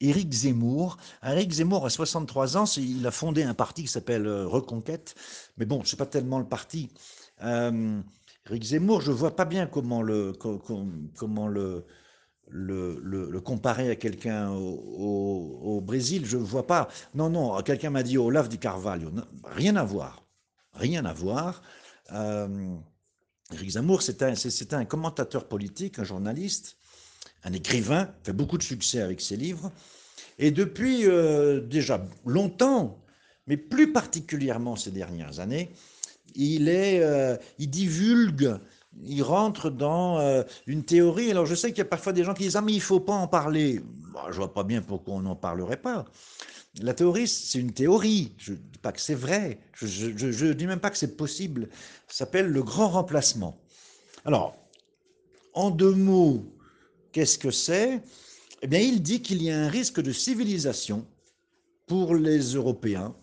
Éric 0.03 0.31
Zemmour. 0.33 0.97
Éric 1.25 1.51
Zemmour, 1.51 1.85
à 1.85 1.89
63 1.89 2.57
ans, 2.57 2.65
il 2.77 3.07
a 3.07 3.11
fondé 3.11 3.43
un 3.43 3.53
parti 3.53 3.83
qui 3.83 3.87
s'appelle 3.87 4.27
euh, 4.27 4.45
Reconquête. 4.45 5.15
Mais 5.57 5.65
bon, 5.65 5.83
ce 5.83 5.95
n'est 5.95 5.97
pas 5.97 6.05
tellement 6.05 6.39
le 6.39 6.45
parti. 6.45 6.89
Euh, 7.43 8.01
Éric 8.49 8.63
Zemmour, 8.63 9.01
je 9.01 9.11
ne 9.11 9.15
vois 9.15 9.35
pas 9.35 9.45
bien 9.45 9.65
comment 9.65 10.01
le, 10.01 10.33
comparer 13.43 13.89
à 13.89 13.95
quelqu'un 13.95 14.51
au, 14.51 15.81
Brésil. 15.81 16.25
Je 16.25 16.37
ne 16.37 16.43
vois 16.43 16.67
pas. 16.67 16.89
Non, 17.15 17.29
non, 17.29 17.61
quelqu'un 17.61 17.89
m'a 17.89 18.03
dit 18.03 18.17
Olaf 18.17 18.49
Di 18.49 18.59
Carvalho. 18.59 19.09
rien 19.45 19.77
à 19.77 19.85
voir. 19.85 20.25
Rien 20.73 21.05
à 21.05 21.13
voir. 21.13 21.61
Euh, 22.11 22.75
Éric 23.53 23.69
Zemmour, 23.71 24.01
c'est 24.01 24.73
un 24.73 24.85
commentateur 24.85 25.47
politique, 25.47 25.99
un 25.99 26.03
journaliste 26.03 26.77
un 27.45 27.53
écrivain, 27.53 28.09
fait 28.23 28.33
beaucoup 28.33 28.57
de 28.57 28.63
succès 28.63 29.01
avec 29.01 29.21
ses 29.21 29.35
livres, 29.35 29.71
et 30.39 30.51
depuis 30.51 31.05
euh, 31.05 31.59
déjà 31.59 32.05
longtemps, 32.25 32.99
mais 33.47 33.57
plus 33.57 33.91
particulièrement 33.91 34.75
ces 34.75 34.91
dernières 34.91 35.39
années, 35.39 35.71
il, 36.35 36.69
est, 36.69 37.01
euh, 37.03 37.37
il 37.59 37.69
divulgue, 37.69 38.57
il 39.03 39.21
rentre 39.21 39.69
dans 39.69 40.19
euh, 40.19 40.43
une 40.65 40.83
théorie. 40.83 41.29
Alors 41.31 41.45
je 41.45 41.55
sais 41.55 41.69
qu'il 41.69 41.79
y 41.79 41.81
a 41.81 41.85
parfois 41.85 42.13
des 42.13 42.23
gens 42.23 42.33
qui 42.33 42.43
disent 42.43 42.55
Ah, 42.55 42.61
mais 42.61 42.71
il 42.71 42.77
ne 42.77 42.81
faut 42.81 42.99
pas 42.99 43.13
en 43.13 43.27
parler. 43.27 43.81
Bah, 44.13 44.27
je 44.29 44.37
vois 44.37 44.53
pas 44.53 44.63
bien 44.63 44.81
pourquoi 44.81 45.15
on 45.15 45.21
n'en 45.21 45.35
parlerait 45.35 45.77
pas. 45.77 46.05
La 46.81 46.93
théorie, 46.93 47.27
c'est 47.27 47.59
une 47.59 47.71
théorie. 47.71 48.33
Je 48.37 48.53
ne 48.53 48.57
dis 48.57 48.79
pas 48.79 48.91
que 48.91 49.01
c'est 49.01 49.13
vrai. 49.13 49.59
Je 49.73 50.07
ne 50.07 50.53
dis 50.53 50.65
même 50.65 50.79
pas 50.79 50.89
que 50.89 50.97
c'est 50.97 51.15
possible. 51.15 51.69
Ça 52.07 52.25
s'appelle 52.25 52.47
le 52.47 52.63
grand 52.63 52.89
remplacement. 52.89 53.59
Alors, 54.25 54.55
en 55.53 55.69
deux 55.69 55.93
mots, 55.93 56.43
Qu'est-ce 57.13 57.37
que 57.37 57.51
c'est? 57.51 58.01
Eh 58.63 58.67
bien, 58.67 58.79
il 58.79 59.01
dit 59.03 59.21
qu'il 59.21 59.41
y 59.43 59.51
a 59.51 59.57
un 59.57 59.69
risque 59.69 60.01
de 60.01 60.11
civilisation 60.11 61.05
pour 61.85 62.15
les 62.15 62.55
Européens 62.55 63.15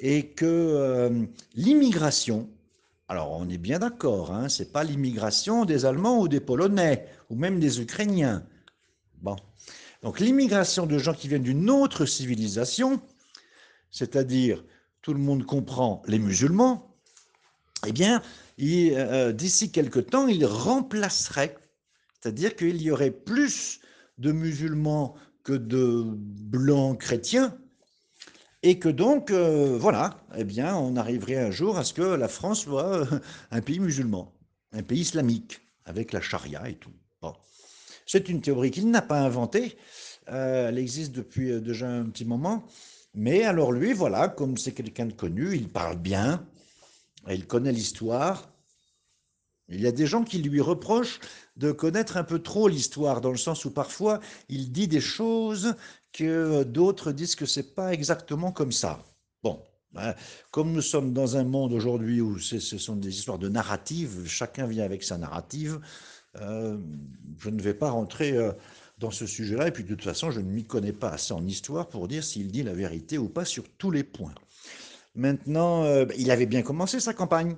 et 0.00 0.30
que 0.30 0.44
euh, 0.44 1.24
l'immigration, 1.54 2.50
alors 3.06 3.30
on 3.30 3.48
est 3.48 3.58
bien 3.58 3.78
d'accord, 3.78 4.32
hein, 4.32 4.48
ce 4.48 4.64
n'est 4.64 4.68
pas 4.68 4.82
l'immigration 4.82 5.64
des 5.64 5.86
Allemands 5.86 6.18
ou 6.18 6.26
des 6.26 6.40
Polonais 6.40 7.06
ou 7.30 7.36
même 7.36 7.60
des 7.60 7.80
Ukrainiens. 7.80 8.44
Bon. 9.22 9.36
Donc 10.02 10.18
l'immigration 10.18 10.86
de 10.86 10.98
gens 10.98 11.14
qui 11.14 11.28
viennent 11.28 11.44
d'une 11.44 11.70
autre 11.70 12.04
civilisation, 12.04 13.00
c'est-à-dire 13.92 14.64
tout 15.02 15.14
le 15.14 15.20
monde 15.20 15.46
comprend 15.46 16.02
les 16.08 16.18
musulmans, 16.18 16.96
eh 17.86 17.92
bien, 17.92 18.22
euh, 18.60 19.32
d'ici 19.32 19.70
quelque 19.70 20.00
temps, 20.00 20.26
il 20.26 20.44
remplacerait 20.44 21.56
c'est-à-dire 22.24 22.56
qu'il 22.56 22.80
y 22.80 22.90
aurait 22.90 23.10
plus 23.10 23.80
de 24.16 24.32
musulmans 24.32 25.14
que 25.42 25.52
de 25.52 26.04
blancs 26.06 26.98
chrétiens, 26.98 27.54
et 28.62 28.78
que 28.78 28.88
donc, 28.88 29.30
euh, 29.30 29.76
voilà, 29.78 30.24
eh 30.34 30.44
bien, 30.44 30.74
on 30.74 30.96
arriverait 30.96 31.36
un 31.36 31.50
jour 31.50 31.76
à 31.76 31.84
ce 31.84 31.92
que 31.92 32.00
la 32.00 32.28
France 32.28 32.62
soit 32.62 33.00
euh, 33.00 33.20
un 33.50 33.60
pays 33.60 33.78
musulman, 33.78 34.32
un 34.72 34.82
pays 34.82 35.00
islamique, 35.00 35.60
avec 35.84 36.14
la 36.14 36.22
charia 36.22 36.66
et 36.66 36.76
tout. 36.76 36.92
C'est 38.06 38.30
une 38.30 38.40
théorie 38.40 38.70
qu'il 38.70 38.90
n'a 38.90 39.02
pas 39.02 39.20
inventée, 39.20 39.76
euh, 40.30 40.70
elle 40.70 40.78
existe 40.78 41.12
depuis 41.12 41.60
déjà 41.60 41.90
un 41.90 42.04
petit 42.04 42.24
moment, 42.24 42.64
mais 43.12 43.44
alors 43.44 43.70
lui, 43.70 43.92
voilà, 43.92 44.28
comme 44.28 44.56
c'est 44.56 44.72
quelqu'un 44.72 45.06
de 45.06 45.12
connu, 45.12 45.54
il 45.54 45.68
parle 45.68 45.98
bien, 45.98 46.46
il 47.28 47.46
connaît 47.46 47.72
l'histoire, 47.72 48.53
il 49.68 49.80
y 49.80 49.86
a 49.86 49.92
des 49.92 50.06
gens 50.06 50.24
qui 50.24 50.38
lui 50.38 50.60
reprochent 50.60 51.20
de 51.56 51.72
connaître 51.72 52.16
un 52.16 52.24
peu 52.24 52.38
trop 52.38 52.68
l'histoire, 52.68 53.20
dans 53.20 53.30
le 53.30 53.36
sens 53.36 53.64
où 53.64 53.70
parfois 53.70 54.20
il 54.48 54.72
dit 54.72 54.88
des 54.88 55.00
choses 55.00 55.74
que 56.12 56.62
d'autres 56.62 57.12
disent 57.12 57.34
que 57.34 57.46
c'est 57.46 57.74
pas 57.74 57.92
exactement 57.92 58.52
comme 58.52 58.72
ça. 58.72 59.02
Bon, 59.42 59.62
hein, 59.96 60.14
comme 60.50 60.72
nous 60.72 60.82
sommes 60.82 61.12
dans 61.12 61.36
un 61.36 61.44
monde 61.44 61.72
aujourd'hui 61.72 62.20
où 62.20 62.38
ce 62.38 62.58
sont 62.60 62.96
des 62.96 63.16
histoires 63.16 63.38
de 63.38 63.48
narrative, 63.48 64.26
chacun 64.26 64.66
vient 64.66 64.84
avec 64.84 65.02
sa 65.02 65.18
narrative, 65.18 65.80
euh, 66.40 66.78
je 67.38 67.50
ne 67.50 67.60
vais 67.62 67.74
pas 67.74 67.90
rentrer 67.90 68.32
euh, 68.32 68.52
dans 68.98 69.10
ce 69.10 69.26
sujet-là, 69.26 69.68
et 69.68 69.70
puis 69.70 69.84
de 69.84 69.88
toute 69.88 70.02
façon, 70.02 70.30
je 70.30 70.40
ne 70.40 70.50
m'y 70.50 70.64
connais 70.64 70.92
pas 70.92 71.10
assez 71.10 71.32
en 71.32 71.46
histoire 71.46 71.88
pour 71.88 72.08
dire 72.08 72.22
s'il 72.22 72.50
dit 72.50 72.62
la 72.62 72.72
vérité 72.72 73.18
ou 73.18 73.28
pas 73.28 73.44
sur 73.44 73.64
tous 73.78 73.90
les 73.90 74.04
points. 74.04 74.34
Maintenant, 75.14 75.84
euh, 75.84 76.06
il 76.18 76.30
avait 76.30 76.46
bien 76.46 76.62
commencé 76.62 77.00
sa 77.00 77.14
campagne 77.14 77.56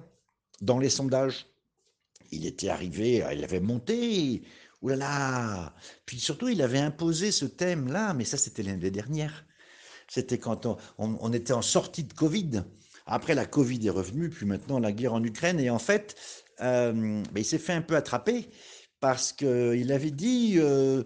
dans 0.61 0.79
les 0.79 0.91
sondages 0.91 1.47
il 2.31 2.47
était 2.47 2.69
arrivé, 2.69 3.25
il 3.33 3.45
avait 3.45 3.61
monté, 3.61 4.43
oulala. 4.83 5.75
Puis 6.05 6.19
surtout, 6.19 6.49
il 6.49 6.63
avait 6.63 6.79
imposé 6.79 7.33
ce 7.33 7.45
thème-là, 7.45 8.15
mais 8.15 8.25
ça, 8.25 8.37
c'était 8.37 8.63
l'année 8.63 8.91
dernière. 8.91 9.45
C'était 10.09 10.39
quand 10.39 10.67
on, 10.99 11.33
était 11.33 11.53
en 11.53 11.63
sortie 11.63 12.05
de 12.05 12.13
Covid. 12.13 12.63
Après, 13.07 13.35
la 13.35 13.47
Covid 13.47 13.87
est 13.87 13.91
revenue, 13.91 14.31
puis 14.31 14.47
maintenant 14.47 14.79
la 14.79 14.93
guerre 14.93 15.15
en 15.15 15.23
Ukraine. 15.23 15.59
Et 15.61 15.71
en 15.71 15.79
fait, 15.79 16.17
euh, 16.61 16.93
ben, 16.93 17.25
il 17.37 17.45
s'est 17.45 17.59
fait 17.59 17.73
un 17.73 17.83
peu 17.83 17.97
attraper 17.97 18.49
parce 19.01 19.33
qu'il 19.33 19.93
avait 19.93 20.11
dit, 20.11 20.55
euh, 20.57 21.03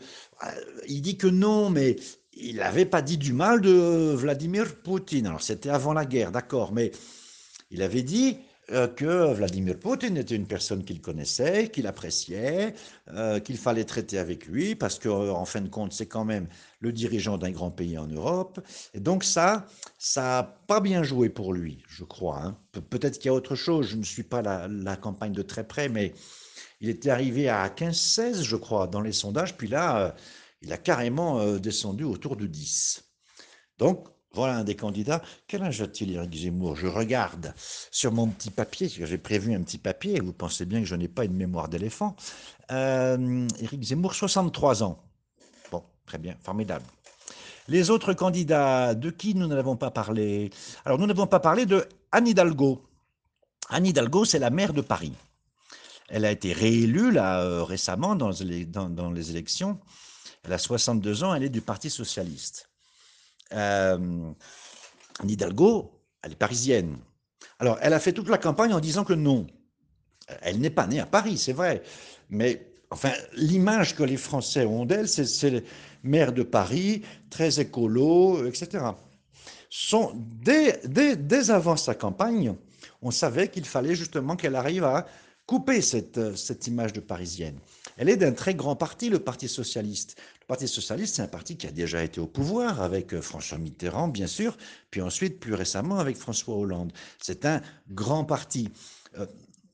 il 0.87 1.03
dit 1.03 1.17
que 1.17 1.27
non, 1.27 1.71
mais 1.71 1.97
il 2.33 2.57
n'avait 2.57 2.87
pas 2.87 3.03
dit 3.03 3.19
du 3.19 3.33
mal 3.33 3.61
de 3.61 4.15
Vladimir 4.15 4.77
Poutine. 4.83 5.27
Alors 5.27 5.43
c'était 5.43 5.71
avant 5.71 5.93
la 5.93 6.07
guerre, 6.07 6.31
d'accord, 6.31 6.73
mais 6.73 6.93
il 7.71 7.83
avait 7.83 8.03
dit 8.03 8.37
euh, 8.39 8.50
que 8.71 9.33
Vladimir 9.33 9.79
Poutine 9.79 10.17
était 10.17 10.37
une 10.37 10.47
personne 10.47 10.85
qu'il 10.85 11.00
connaissait, 11.00 11.71
qu'il 11.71 11.87
appréciait, 11.87 12.75
euh, 13.09 13.41
qu'il 13.41 13.57
fallait 13.57 13.85
traiter 13.85 14.19
avec 14.19 14.47
lui, 14.47 14.75
parce 14.75 14.99
qu'en 14.99 15.45
fin 15.45 15.61
de 15.61 15.69
compte, 15.69 15.93
c'est 15.93 16.07
quand 16.07 16.25
même 16.25 16.47
le 16.81 16.93
dirigeant 16.93 17.39
d'un 17.39 17.50
grand 17.50 17.71
pays 17.71 17.99
en 17.99 18.07
Europe. 18.07 18.61
Et 18.95 19.00
donc 19.00 19.25
ça, 19.25 19.67
ça 19.99 20.23
n'a 20.23 20.43
pas 20.67 20.81
bien 20.81 21.03
joué 21.03 21.29
pour 21.29 21.53
lui, 21.53 21.83
je 21.89 22.05
crois. 22.05 22.43
Hein. 22.43 22.59
Peut-être 22.91 23.19
qu'il 23.19 23.27
y 23.27 23.29
a 23.31 23.35
autre 23.35 23.57
chose, 23.57 23.89
je 23.89 23.97
ne 23.97 24.05
suis 24.05 24.23
pas 24.23 24.43
la, 24.43 24.69
la, 24.69 24.97
campagne 24.97 25.33
de 25.33 25.43
très 25.43 25.67
près, 25.67 25.89
mais 25.89 26.15
il 26.81 26.89
était 26.89 27.11
arrivé 27.11 27.49
à 27.49 27.69
15-16, 27.69 28.43
je 28.43 28.57
crois, 28.57 28.87
dans 28.87 29.00
les 29.00 29.12
sondages, 29.12 29.57
puis 29.57 29.69
là, 29.69 30.07
euh, 30.07 30.12
Il 30.62 30.73
a 30.73 30.79
carrément 30.79 31.41
euh, 31.41 31.59
descendu 31.59 32.05
autour 32.05 32.37
de 32.37 32.47
10. 32.47 33.03
Donc, 33.79 34.09
voilà 34.33 34.59
un 34.59 34.65
des 34.65 34.77
candidats. 34.77 35.23
Quel 35.47 35.63
âge 35.63 35.81
a-t-il, 35.83 36.13
Éric 36.13 36.35
Zemmour? 36.35 36.77
Je 36.77 36.87
regarde 36.87 37.55
sur 37.91 38.13
mon 38.13 38.29
petit 38.29 38.51
papier, 38.51 38.89
j'ai 38.89 39.19
prévu 39.19 39.55
un 39.55 39.63
petit 39.63 39.79
papier, 39.79 40.21
vous 40.21 40.33
pensez 40.33 40.65
bien 40.65 40.81
que 40.81 40.87
je 40.87 40.95
n'ai 40.95 41.09
pas 41.09 41.25
une 41.25 41.35
mémoire 41.35 41.69
d'éléphant. 41.69 42.15
Euh, 42.71 43.49
Éric 43.61 43.83
Zemmour, 43.83 44.15
63 44.15 44.85
ans. 44.85 45.03
Bon, 45.73 45.83
très 46.07 46.19
bien, 46.19 46.37
formidable. 46.43 46.85
Les 47.69 47.91
autres 47.91 48.15
candidats, 48.15 48.95
de 48.95 49.11
qui 49.11 49.35
nous 49.35 49.47
n'avons 49.47 49.77
pas 49.77 49.91
parlé? 49.91 50.51
Alors, 50.85 50.99
nous 50.99 51.07
n'avons 51.07 51.27
pas 51.27 51.41
parlé 51.41 51.67
de 51.67 51.87
Anne 52.11 52.27
Hidalgo. 52.27 52.83
Anne 53.69 53.87
Hidalgo, 53.87 54.25
c'est 54.25 54.39
la 54.39 54.51
maire 54.51 54.73
de 54.73 54.81
Paris. 54.81 55.13
Elle 56.09 56.25
a 56.25 56.33
été 56.33 56.53
réélue 56.53 57.13
là, 57.13 57.43
euh, 57.43 57.63
récemment 57.63 58.17
dans 58.17 58.31
les, 58.31 58.67
dans, 58.67 59.13
les, 59.13 59.31
élections. 59.31 59.79
Elle 60.43 60.53
a 60.53 60.59
62 60.59 61.23
ans, 61.23 61.35
elle 61.35 61.45
est 61.45 61.51
du 61.51 61.61
Parti 61.61 61.91
socialiste. 61.91 62.70
Euh, 63.52 64.33
Hidalgo, 65.25 65.92
elle 66.23 66.33
est 66.33 66.37
parisienne. 66.37 66.99
Alors, 67.59 67.78
elle 67.83 67.92
a 67.92 68.00
fait 68.00 68.12
toute 68.12 68.28
la 68.28 68.38
campagne 68.38 68.73
en 68.73 68.80
disant 68.80 69.04
que 69.04 69.12
non. 69.12 69.47
Elle 70.42 70.61
n'est 70.61 70.71
pas 70.71 70.87
née 70.87 71.00
à 71.00 71.07
Paris, 71.07 71.38
c'est 71.38 71.52
vrai. 71.52 71.83
Mais, 72.28 72.73
enfin, 72.90 73.12
l'image 73.35 73.97
que 73.97 74.02
les 74.02 74.16
Français 74.16 74.64
ont 74.64 74.85
d'elle, 74.85 75.09
c'est 75.09 75.64
maire 76.02 76.33
de 76.33 76.42
Paris, 76.42 77.02
très 77.28 77.61
écolo, 77.61 78.47
etc. 78.47 78.85
Son, 79.69 80.12
dès, 80.14 80.80
dès 80.85 81.50
avant 81.50 81.76
sa 81.76 81.95
campagne, 81.95 82.54
on 83.02 83.11
savait 83.11 83.49
qu'il 83.49 83.64
fallait 83.64 83.95
justement 83.95 84.37
qu'elle 84.37 84.57
arrive 84.57 84.85
à 84.85 85.07
couper 85.50 85.80
cette, 85.80 86.37
cette 86.37 86.69
image 86.69 86.92
de 86.92 87.00
parisienne. 87.00 87.59
Elle 87.97 88.09
est 88.09 88.16
d'un 88.16 88.30
très 88.30 88.54
grand 88.54 88.76
parti, 88.76 89.09
le 89.09 89.19
Parti 89.19 89.49
socialiste. 89.49 90.16
Le 90.42 90.47
Parti 90.47 90.69
socialiste, 90.69 91.16
c'est 91.16 91.23
un 91.23 91.26
parti 91.26 91.57
qui 91.57 91.66
a 91.66 91.73
déjà 91.73 92.04
été 92.04 92.21
au 92.21 92.28
pouvoir 92.28 92.80
avec 92.80 93.12
euh, 93.12 93.21
François 93.21 93.59
Mitterrand, 93.59 94.07
bien 94.07 94.28
sûr, 94.28 94.57
puis 94.92 95.02
ensuite, 95.02 95.40
plus 95.40 95.54
récemment, 95.54 95.99
avec 95.99 96.16
François 96.16 96.54
Hollande. 96.54 96.92
C'est 97.21 97.47
un 97.47 97.62
grand 97.90 98.25
parti. 98.25 98.69
Euh, 99.19 99.26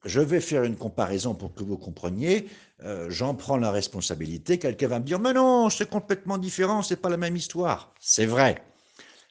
je 0.06 0.20
vais 0.20 0.40
faire 0.40 0.64
une 0.64 0.76
comparaison 0.76 1.34
pour 1.34 1.54
que 1.54 1.62
vous 1.62 1.76
compreniez. 1.76 2.48
Euh, 2.82 3.10
j'en 3.10 3.34
prends 3.34 3.58
la 3.58 3.70
responsabilité. 3.70 4.58
Quelqu'un 4.58 4.88
va 4.88 4.98
me 4.98 5.04
dire, 5.04 5.20
mais 5.20 5.34
non, 5.34 5.68
c'est 5.68 5.90
complètement 5.90 6.38
différent, 6.38 6.80
c'est 6.80 6.96
pas 6.96 7.10
la 7.10 7.18
même 7.18 7.36
histoire. 7.36 7.92
C'est 8.00 8.24
vrai. 8.24 8.62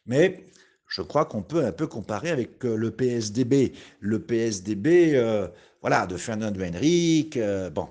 Mais 0.06 0.46
je 0.88 1.02
crois 1.02 1.26
qu'on 1.26 1.42
peut 1.42 1.66
un 1.66 1.72
peu 1.72 1.88
comparer 1.88 2.30
avec 2.32 2.64
euh, 2.66 2.76
le 2.76 2.92
PSDB. 2.92 3.74
Le 4.00 4.20
PSDB, 4.20 5.16
euh, 5.16 5.48
voilà, 5.82 6.06
de 6.06 6.18
Fernando 6.18 6.62
Henrique, 6.64 7.38
euh, 7.38 7.70
bon. 7.70 7.90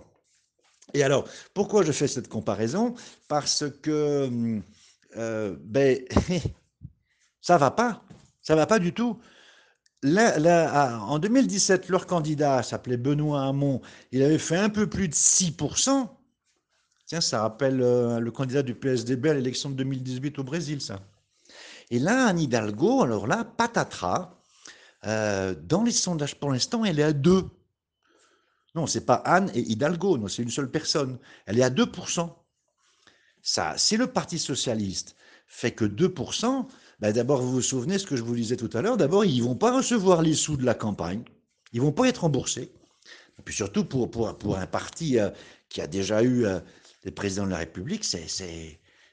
Et 0.94 1.02
alors, 1.02 1.28
pourquoi 1.54 1.82
je 1.82 1.92
fais 1.92 2.06
cette 2.06 2.28
comparaison? 2.28 2.94
Parce 3.26 3.64
que, 3.82 4.60
ben, 5.16 5.98
ça 7.40 7.58
va 7.58 7.72
pas, 7.72 8.04
ça 8.42 8.54
va 8.54 8.66
pas 8.66 8.78
du 8.78 8.92
tout. 8.92 9.18
Là, 10.02 11.00
en 11.00 11.18
2017, 11.18 11.88
leur 11.88 12.06
candidat 12.06 12.62
s'appelait 12.62 12.96
Benoît 12.96 13.42
Hamon, 13.42 13.80
il 14.12 14.22
avait 14.22 14.38
fait 14.38 14.56
un 14.56 14.68
peu 14.68 14.86
plus 14.86 15.08
de 15.08 15.14
6%. 15.14 16.08
Tiens, 17.06 17.20
ça 17.20 17.40
rappelle 17.40 17.78
le 17.78 18.30
candidat 18.30 18.62
du 18.62 18.76
PSDB 18.76 19.30
à 19.30 19.34
l'élection 19.34 19.70
de 19.70 19.74
2018 19.74 20.38
au 20.38 20.44
Brésil, 20.44 20.80
ça. 20.80 21.00
Et 21.90 21.98
là, 21.98 22.26
Anne 22.28 22.40
Hidalgo, 22.40 23.02
alors 23.02 23.26
là, 23.26 23.44
patatras, 23.44 24.38
euh, 25.06 25.54
dans 25.54 25.82
les 25.82 25.92
sondages 25.92 26.36
pour 26.36 26.50
l'instant, 26.50 26.84
elle 26.84 26.98
est 26.98 27.04
à 27.04 27.12
2. 27.12 27.44
Non, 28.74 28.86
c'est 28.86 29.04
pas 29.04 29.16
Anne 29.16 29.50
et 29.54 29.60
Hidalgo, 29.60 30.18
non, 30.18 30.28
c'est 30.28 30.42
une 30.42 30.50
seule 30.50 30.70
personne. 30.70 31.18
Elle 31.46 31.58
est 31.58 31.62
à 31.62 31.70
2%. 31.70 32.34
Ça, 33.42 33.74
si 33.76 33.96
le 33.96 34.06
Parti 34.06 34.38
socialiste 34.38 35.16
fait 35.46 35.72
que 35.72 35.84
2%, 35.84 36.66
ben 37.00 37.12
d'abord, 37.12 37.42
vous 37.42 37.52
vous 37.52 37.62
souvenez 37.62 37.98
ce 37.98 38.06
que 38.06 38.16
je 38.16 38.22
vous 38.22 38.34
disais 38.34 38.56
tout 38.56 38.70
à 38.72 38.80
l'heure, 38.80 38.96
d'abord, 38.96 39.24
ils 39.24 39.38
ne 39.38 39.44
vont 39.44 39.54
pas 39.54 39.76
recevoir 39.76 40.22
les 40.22 40.34
sous 40.34 40.56
de 40.56 40.64
la 40.64 40.74
campagne, 40.74 41.22
ils 41.72 41.80
ne 41.80 41.84
vont 41.84 41.92
pas 41.92 42.08
être 42.08 42.22
remboursés. 42.22 42.72
Et 43.38 43.42
puis 43.42 43.54
surtout, 43.54 43.84
pour, 43.84 44.10
pour, 44.10 44.56
un 44.56 44.66
parti 44.66 45.18
euh, 45.18 45.30
qui 45.68 45.80
a 45.80 45.86
déjà 45.86 46.22
eu 46.22 46.46
euh, 46.46 46.60
les 47.04 47.10
présidents 47.10 47.44
de 47.44 47.50
la 47.50 47.58
République, 47.58 48.04
c'est, 48.04 48.28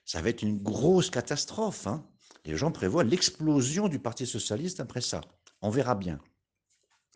ça 0.05 0.21
va 0.21 0.29
être 0.29 0.41
une 0.41 0.59
grosse 0.59 1.09
catastrophe. 1.09 1.87
Hein. 1.87 2.05
Les 2.45 2.57
gens 2.57 2.71
prévoient 2.71 3.03
l'explosion 3.03 3.87
du 3.87 3.99
Parti 3.99 4.25
socialiste 4.25 4.79
après 4.79 5.01
ça. 5.01 5.21
On 5.61 5.69
verra 5.69 5.95
bien. 5.95 6.19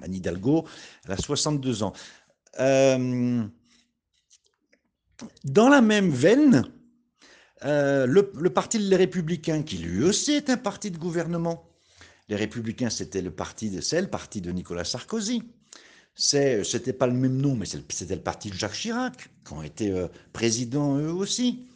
Anne 0.01 0.13
Hidalgo, 0.13 0.67
elle 1.05 1.13
a 1.13 1.17
62 1.17 1.83
ans. 1.83 1.93
Euh, 2.59 3.43
dans 5.43 5.69
la 5.69 5.81
même 5.81 6.09
veine, 6.09 6.65
euh, 7.63 8.05
le, 8.05 8.49
Parti 8.49 8.77
des 8.89 8.95
Républicains, 8.95 9.63
qui 9.63 9.77
lui 9.77 10.03
aussi 10.03 10.33
est 10.33 10.49
un 10.49 10.57
parti 10.57 10.91
de 10.91 10.97
gouvernement. 10.97 11.69
Les 12.27 12.35
Républicains, 12.35 12.89
c'était 12.89 13.21
le 13.21 13.31
parti 13.31 13.69
de 13.69 13.81
c'est 13.81 14.01
le 14.01 14.09
parti 14.09 14.41
de 14.41 14.51
Nicolas 14.51 14.83
Sarkozy. 14.83 15.43
C'était 16.15 16.93
pas 16.93 17.07
le 17.07 17.13
même 17.13 17.37
nom, 17.37 17.55
mais 17.55 17.65
c'était 17.65 18.15
le 18.15 18.21
parti 18.21 18.49
de 18.49 18.55
Jacques 18.55 18.73
Chirac, 18.73 19.29
qui 19.45 19.53
ont 19.53 19.63
été 19.63 19.91
euh, 19.91 20.07
présidents 20.33 20.97
eux 20.97 21.11
aussi. 21.11 21.67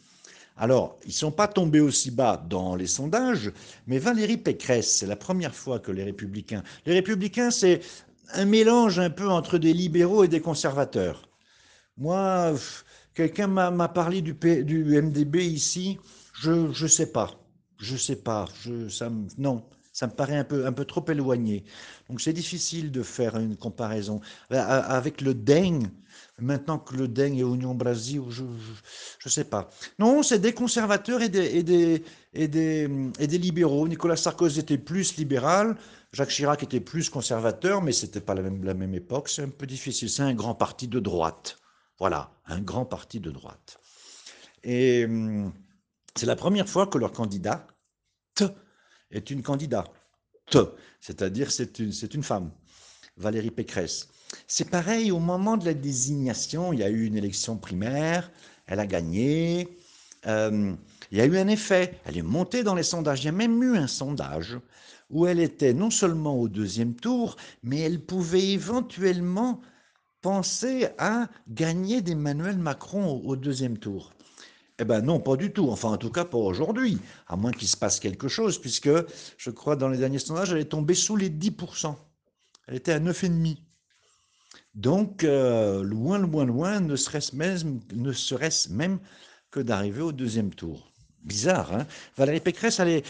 Alors, 0.60 0.98
ils 1.04 1.08
ne 1.08 1.12
sont 1.14 1.32
pas 1.32 1.48
tombés 1.48 1.80
aussi 1.80 2.10
bas 2.10 2.36
dans 2.36 2.76
les 2.76 2.86
sondages, 2.86 3.50
mais 3.86 3.98
Valérie 3.98 4.36
Pécresse, 4.36 4.94
c'est 4.94 5.06
la 5.06 5.16
première 5.16 5.54
fois 5.54 5.78
que 5.78 5.90
les 5.90 6.04
républicains... 6.04 6.62
Les 6.84 6.92
républicains, 6.92 7.50
c'est 7.50 7.80
un 8.34 8.44
mélange 8.44 8.98
un 8.98 9.08
peu 9.08 9.26
entre 9.26 9.56
des 9.56 9.72
libéraux 9.72 10.22
et 10.22 10.28
des 10.28 10.42
conservateurs. 10.42 11.30
Moi, 11.96 12.52
quelqu'un 13.14 13.46
m'a 13.46 13.88
parlé 13.88 14.20
du, 14.20 14.34
MDB 14.34 15.36
ici, 15.46 15.98
je 16.34 16.50
ne 16.50 16.88
sais 16.88 17.10
pas. 17.10 17.30
Je 17.78 17.94
ne 17.94 17.98
sais 17.98 18.16
pas. 18.16 18.44
Je, 18.60 18.90
ça, 18.90 19.10
non, 19.38 19.64
ça 20.00 20.06
me 20.06 20.12
paraît 20.12 20.38
un 20.38 20.44
peu, 20.44 20.64
un 20.64 20.72
peu 20.72 20.86
trop 20.86 21.04
éloigné. 21.08 21.62
Donc 22.08 22.22
c'est 22.22 22.32
difficile 22.32 22.90
de 22.90 23.02
faire 23.02 23.36
une 23.36 23.54
comparaison. 23.54 24.22
Avec 24.48 25.20
le 25.20 25.34
DEN, 25.34 25.90
Maintenant 26.38 26.78
que 26.78 26.96
le 26.96 27.06
DEN 27.06 27.34
est 27.34 27.42
Union 27.42 27.74
Brasil, 27.74 28.22
je 28.30 28.42
ne 28.42 29.30
sais 29.30 29.44
pas. 29.44 29.68
Non, 29.98 30.22
c'est 30.22 30.38
des 30.38 30.54
conservateurs 30.54 31.20
et 31.20 31.28
des, 31.28 31.58
et, 31.58 31.62
des, 31.62 32.02
et, 32.32 32.48
des, 32.48 32.88
et 33.18 33.26
des 33.26 33.36
libéraux. 33.36 33.86
Nicolas 33.86 34.16
Sarkozy 34.16 34.60
était 34.60 34.78
plus 34.78 35.18
libéral, 35.18 35.76
Jacques 36.14 36.30
Chirac 36.30 36.62
était 36.62 36.80
plus 36.80 37.10
conservateur, 37.10 37.82
mais 37.82 37.92
ce 37.92 38.06
n'était 38.06 38.22
pas 38.22 38.34
la 38.34 38.40
même, 38.40 38.64
la 38.64 38.72
même 38.72 38.94
époque. 38.94 39.28
C'est 39.28 39.42
un 39.42 39.50
peu 39.50 39.66
difficile. 39.66 40.08
C'est 40.08 40.22
un 40.22 40.32
grand 40.32 40.54
parti 40.54 40.88
de 40.88 40.98
droite. 40.98 41.58
Voilà, 41.98 42.32
un 42.46 42.60
grand 42.60 42.86
parti 42.86 43.20
de 43.20 43.30
droite. 43.30 43.78
Et 44.64 45.04
hum, 45.04 45.52
c'est 46.16 46.26
la 46.26 46.36
première 46.36 46.70
fois 46.70 46.86
que 46.86 46.96
leur 46.96 47.12
candidat 47.12 47.66
est 49.10 49.30
une 49.30 49.42
candidate. 49.42 49.90
C'est-à-dire 51.00 51.50
c'est 51.50 51.78
une, 51.78 51.92
une 52.14 52.22
femme, 52.22 52.50
Valérie 53.16 53.50
Pécresse. 53.50 54.08
C'est 54.46 54.68
pareil, 54.70 55.10
au 55.10 55.18
moment 55.18 55.56
de 55.56 55.64
la 55.64 55.74
désignation, 55.74 56.72
il 56.72 56.80
y 56.80 56.82
a 56.82 56.90
eu 56.90 57.04
une 57.04 57.16
élection 57.16 57.56
primaire, 57.56 58.30
elle 58.66 58.80
a 58.80 58.86
gagné, 58.86 59.78
euh, 60.26 60.72
il 61.10 61.18
y 61.18 61.20
a 61.20 61.26
eu 61.26 61.36
un 61.38 61.48
effet, 61.48 61.98
elle 62.04 62.18
est 62.18 62.22
montée 62.22 62.62
dans 62.62 62.74
les 62.74 62.82
sondages, 62.82 63.22
il 63.22 63.26
y 63.26 63.28
a 63.28 63.32
même 63.32 63.62
eu 63.62 63.76
un 63.76 63.86
sondage 63.86 64.58
où 65.10 65.26
elle 65.26 65.40
était 65.40 65.74
non 65.74 65.90
seulement 65.90 66.36
au 66.38 66.48
deuxième 66.48 66.94
tour, 66.94 67.36
mais 67.62 67.80
elle 67.80 68.00
pouvait 68.00 68.50
éventuellement 68.50 69.60
penser 70.22 70.88
à 70.98 71.28
gagner 71.48 72.02
d'Emmanuel 72.02 72.58
Macron 72.58 73.20
au, 73.24 73.36
deuxième 73.36 73.78
tour. 73.78 74.12
Eh 74.80 74.84
bien 74.86 75.02
non, 75.02 75.20
pas 75.20 75.36
du 75.36 75.52
tout, 75.52 75.68
enfin 75.68 75.90
en 75.90 75.98
tout 75.98 76.10
cas 76.10 76.24
pas 76.24 76.38
aujourd'hui, 76.38 76.98
à 77.28 77.36
moins 77.36 77.52
qu'il 77.52 77.68
se 77.68 77.76
passe 77.76 78.00
quelque 78.00 78.28
chose, 78.28 78.58
puisque 78.58 78.88
je 79.36 79.50
crois 79.50 79.76
dans 79.76 79.88
les 79.88 79.98
derniers 79.98 80.18
sondages, 80.18 80.52
elle 80.52 80.58
est 80.58 80.64
tombée 80.64 80.94
sous 80.94 81.16
les 81.16 81.28
10%. 81.28 81.94
Elle 82.66 82.76
était 82.76 82.92
à 82.92 82.98
9,5%. 82.98 83.58
Donc, 84.74 85.24
euh, 85.24 85.82
loin, 85.82 86.18
loin, 86.18 86.46
loin, 86.46 86.80
ne 86.80 86.96
serait-ce 86.96 87.36
même, 87.36 88.98
que 89.50 89.60
d'arriver 89.60 90.00
au 90.00 90.12
deuxième 90.12 90.54
tour. 90.54 90.90
Bizarre, 91.24 91.74
hein? 91.74 91.86
Valérie 92.16 92.40
Pécresse, 92.40 92.80
elle 92.80 93.02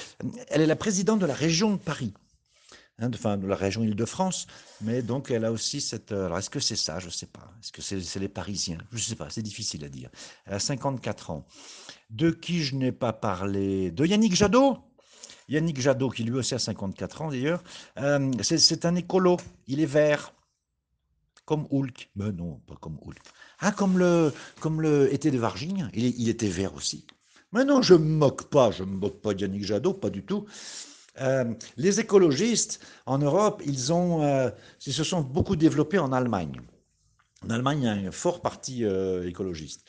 est 0.49 0.67
la 0.67 0.77
présidente 0.77 1.21
de 1.21 1.27
la 1.27 1.35
région 1.35 1.73
de 1.73 1.77
Paris, 1.77 2.13
hein, 3.01 3.09
de 3.09 3.47
la 3.47 3.57
région 3.57 3.83
Île-de-France, 3.83 4.47
mais 4.81 5.03
donc 5.03 5.31
elle 5.31 5.45
a 5.45 5.53
aussi 5.53 5.81
cette... 5.81 6.13
Alors, 6.13 6.39
est-ce 6.39 6.51
que 6.51 6.61
c'est 6.61 6.77
ça? 6.77 6.99
Je 6.99 7.07
ne 7.07 7.11
sais 7.11 7.27
pas. 7.27 7.53
Est-ce 7.61 7.73
que 7.73 7.83
c'est 7.83 8.21
les 8.21 8.29
Parisiens? 8.29 8.79
Je 8.93 8.97
ne 8.97 9.03
sais 9.03 9.17
pas, 9.17 9.31
c'est 9.31 9.43
difficile 9.43 9.85
à 9.85 9.89
dire. 9.89 10.11
Elle 10.47 10.55
a 10.55 10.59
54 10.59 11.31
ans. 11.31 11.47
De 12.11 12.31
qui 12.31 12.63
je 12.63 12.77
n'ai 12.77 12.93
pas 12.93 13.13
parlé? 13.13 13.91
De 13.91 14.07
Yannick 14.07 14.35
Jadot? 14.35 14.79
Yannick 15.49 15.81
Jadot, 15.81 16.11
qui 16.11 16.23
lui 16.23 16.37
aussi 16.37 16.55
a 16.55 16.59
54 16.59 17.23
ans 17.23 17.29
d'ailleurs, 17.31 17.63
euh, 17.99 18.31
c'est 18.43 18.85
un 18.85 18.95
écolo, 18.95 19.37
il 19.67 19.81
est 19.81 19.87
vert, 19.87 20.33
comme 21.45 21.67
Hulk. 21.71 22.11
Mais 22.15 22.31
non, 22.31 22.61
pas 22.67 22.77
comme 22.77 22.99
Hulk. 23.05 23.19
Ah, 23.59 23.73
comme 23.73 23.99
le, 23.99 24.33
comme 24.61 24.81
le 24.81 25.13
été 25.13 25.33
de 25.33 25.39
Varginge, 25.39 25.91
il, 25.93 26.29
était 26.29 26.49
vert 26.49 26.75
aussi. 26.75 27.07
Mais 27.53 27.65
non, 27.65 27.83
je 27.83 27.95
me 27.95 28.07
moque 28.07 28.45
pas, 28.51 28.71
je 28.71 28.85
me 28.85 28.97
moque 28.97 29.21
pas 29.21 29.35
d'Yannick 29.35 29.65
Jadot, 29.65 29.95
pas 29.95 30.11
du 30.11 30.25
tout. 30.25 30.47
Euh, 31.21 31.53
les 31.77 32.01
écologistes 32.01 32.81
en 33.07 33.19
Europe, 33.19 33.63
ils, 33.67 33.93
ont, 33.93 34.23
euh, 34.23 34.51
ils 34.87 34.93
se 34.93 35.05
sont 35.05 35.21
beaucoup 35.21 35.57
développés 35.57 35.99
en 35.99 36.13
Allemagne. 36.13 36.61
En 37.45 37.51
Allemagne, 37.51 37.81
il 37.83 37.85
y 37.85 37.89
a 37.89 38.09
un 38.09 38.13
fort 38.13 38.41
parti 38.41 38.85
euh, 38.85 39.29
écologiste. 39.29 39.85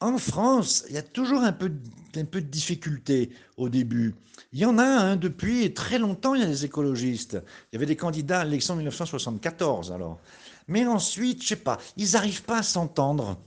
en 0.00 0.18
France, 0.18 0.84
il 0.88 0.94
y 0.94 0.98
a 0.98 1.02
toujours 1.02 1.40
un 1.40 1.52
peu, 1.52 1.72
un 2.16 2.24
peu 2.24 2.40
de 2.40 2.46
difficulté 2.46 3.30
au 3.56 3.68
début. 3.68 4.14
Il 4.52 4.60
y 4.60 4.66
en 4.66 4.78
a 4.78 4.84
hein, 4.84 5.16
depuis 5.16 5.72
très 5.72 5.98
longtemps, 5.98 6.34
il 6.34 6.42
y 6.42 6.44
a 6.44 6.48
des 6.48 6.64
écologistes. 6.64 7.42
Il 7.70 7.74
y 7.74 7.76
avait 7.76 7.86
des 7.86 7.96
candidats 7.96 8.40
à 8.40 8.44
l'élection 8.44 8.74
de 8.74 8.78
1974 8.78 9.92
alors. 9.92 10.20
Mais 10.68 10.86
ensuite, 10.86 11.42
je 11.42 11.48
sais 11.48 11.56
pas, 11.56 11.78
ils 11.96 12.12
n'arrivent 12.12 12.44
pas 12.44 12.58
à 12.58 12.62
s'entendre. 12.62 13.38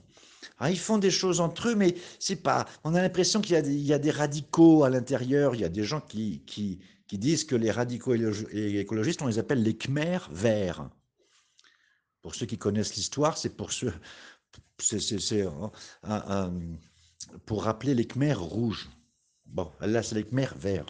Ah, 0.58 0.70
ils 0.70 0.78
font 0.78 0.98
des 0.98 1.10
choses 1.10 1.40
entre 1.40 1.68
eux, 1.68 1.74
mais 1.74 1.94
c'est 2.18 2.36
pas. 2.36 2.66
On 2.82 2.94
a 2.94 3.02
l'impression 3.02 3.40
qu'il 3.40 3.54
y, 3.54 3.92
a 3.92 3.98
des 3.98 4.10
radicaux 4.10 4.84
à 4.84 4.90
l'intérieur. 4.90 5.54
Il 5.54 5.60
y 5.60 5.64
a 5.64 5.68
des 5.68 5.84
gens 5.84 6.00
qui, 6.00 6.78
qui, 7.06 7.18
disent 7.18 7.44
que 7.44 7.56
les 7.56 7.70
radicaux 7.70 8.14
écologistes, 8.14 9.22
on 9.22 9.26
les 9.26 9.38
appelle 9.38 9.62
les 9.62 9.76
Khmers 9.76 10.28
verts. 10.30 10.88
Pour 12.22 12.34
ceux 12.34 12.46
qui 12.46 12.58
connaissent 12.58 12.96
l'histoire, 12.96 13.38
c'est 13.38 13.56
pour 13.56 13.70
pour 17.44 17.64
rappeler 17.64 17.94
les 17.94 18.06
Khmers 18.06 18.40
rouges. 18.40 18.88
Bon, 19.46 19.70
là, 19.80 20.02
c'est 20.02 20.14
les 20.16 20.24
Khmers 20.24 20.56
verts. 20.56 20.86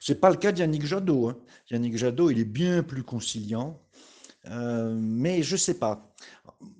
C'est 0.00 0.20
pas 0.20 0.30
le 0.30 0.36
cas 0.36 0.52
d'Yannick 0.52 0.84
Jadot. 0.84 1.28
Hein. 1.28 1.36
Yannick 1.70 1.96
Jadot, 1.96 2.30
il 2.30 2.38
est 2.38 2.44
bien 2.44 2.82
plus 2.82 3.02
conciliant. 3.02 3.80
Euh, 4.46 4.96
mais 4.98 5.42
je 5.42 5.56
sais 5.56 5.74
pas. 5.74 6.14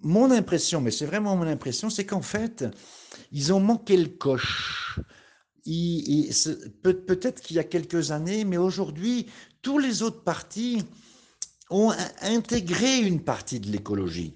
Mon 0.02 0.30
impression, 0.30 0.80
mais 0.80 0.90
c'est 0.90 1.06
vraiment 1.06 1.36
mon 1.36 1.46
impression, 1.46 1.90
c'est 1.90 2.06
qu'en 2.06 2.22
fait, 2.22 2.64
ils 3.32 3.52
ont 3.52 3.60
manqué 3.60 3.96
le 3.96 4.08
coche. 4.08 4.98
Peut-être 5.64 7.40
qu'il 7.42 7.56
y 7.56 7.58
a 7.58 7.64
quelques 7.64 8.10
années, 8.10 8.44
mais 8.44 8.56
aujourd'hui, 8.56 9.26
tous 9.62 9.78
les 9.78 10.02
autres 10.02 10.22
partis 10.22 10.82
ont 11.70 11.92
intégré 12.22 12.98
une 12.98 13.22
partie 13.22 13.60
de 13.60 13.70
l'écologie. 13.70 14.34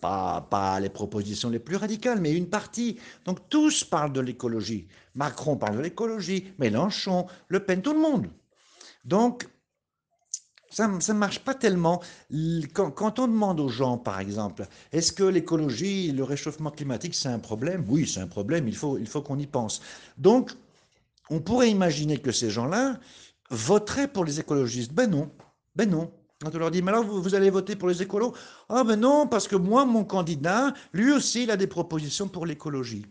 Pas, 0.00 0.46
pas, 0.50 0.80
les 0.80 0.88
propositions 0.88 1.50
les 1.50 1.58
plus 1.58 1.76
radicales, 1.76 2.20
mais 2.20 2.32
une 2.32 2.48
partie. 2.48 2.98
Donc 3.26 3.48
tous 3.50 3.84
parlent 3.84 4.12
de 4.12 4.20
l'écologie. 4.20 4.88
Macron 5.14 5.56
parle 5.56 5.76
de 5.76 5.82
l'écologie, 5.82 6.52
Mélenchon, 6.58 7.26
Le 7.48 7.64
Pen, 7.64 7.82
tout 7.82 7.92
le 7.92 8.00
monde. 8.00 8.28
Donc 9.04 9.46
ça 10.70 10.86
ne 10.86 11.18
marche 11.18 11.40
pas 11.40 11.54
tellement. 11.54 12.00
Quand, 12.72 13.18
on 13.18 13.26
demande 13.26 13.60
aux 13.60 13.68
gens, 13.68 13.98
par 13.98 14.20
exemple, 14.20 14.66
est-ce 14.92 15.12
que 15.12 15.24
l'écologie, 15.24 16.12
le 16.12 16.22
réchauffement 16.22 16.70
climatique, 16.70 17.14
c'est 17.14 17.28
un 17.28 17.40
problème? 17.40 17.84
Oui, 17.88 18.06
c'est 18.06 18.20
un 18.20 18.28
problème, 18.28 18.68
il 18.68 18.76
faut, 18.76 18.96
il 18.96 19.08
faut 19.08 19.20
qu'on 19.20 19.38
y 19.38 19.46
pense. 19.46 19.82
Donc, 20.16 20.52
on 21.28 21.40
pourrait 21.40 21.70
imaginer 21.70 22.18
que 22.18 22.30
ces 22.30 22.50
gens-là 22.50 22.98
voteraient 23.50 24.08
pour 24.08 24.24
les 24.24 24.38
écologistes. 24.38 24.92
Ben 24.92 25.10
non, 25.10 25.30
ben 25.74 25.90
non. 25.90 26.10
Quand 26.42 26.54
on 26.54 26.58
leur 26.58 26.70
dit, 26.70 26.82
mais 26.82 26.90
alors 26.90 27.04
vous, 27.04 27.34
allez 27.34 27.50
voter 27.50 27.76
pour 27.76 27.88
les 27.88 28.00
écolos? 28.00 28.32
Ah 28.68 28.84
ben 28.84 28.98
non, 28.98 29.26
parce 29.26 29.46
que 29.46 29.56
moi, 29.56 29.84
mon 29.84 30.04
candidat, 30.04 30.72
lui 30.92 31.12
aussi, 31.12 31.42
il 31.42 31.50
a 31.50 31.56
des 31.56 31.66
propositions 31.66 32.28
pour 32.28 32.46
l'écologie. 32.46 33.04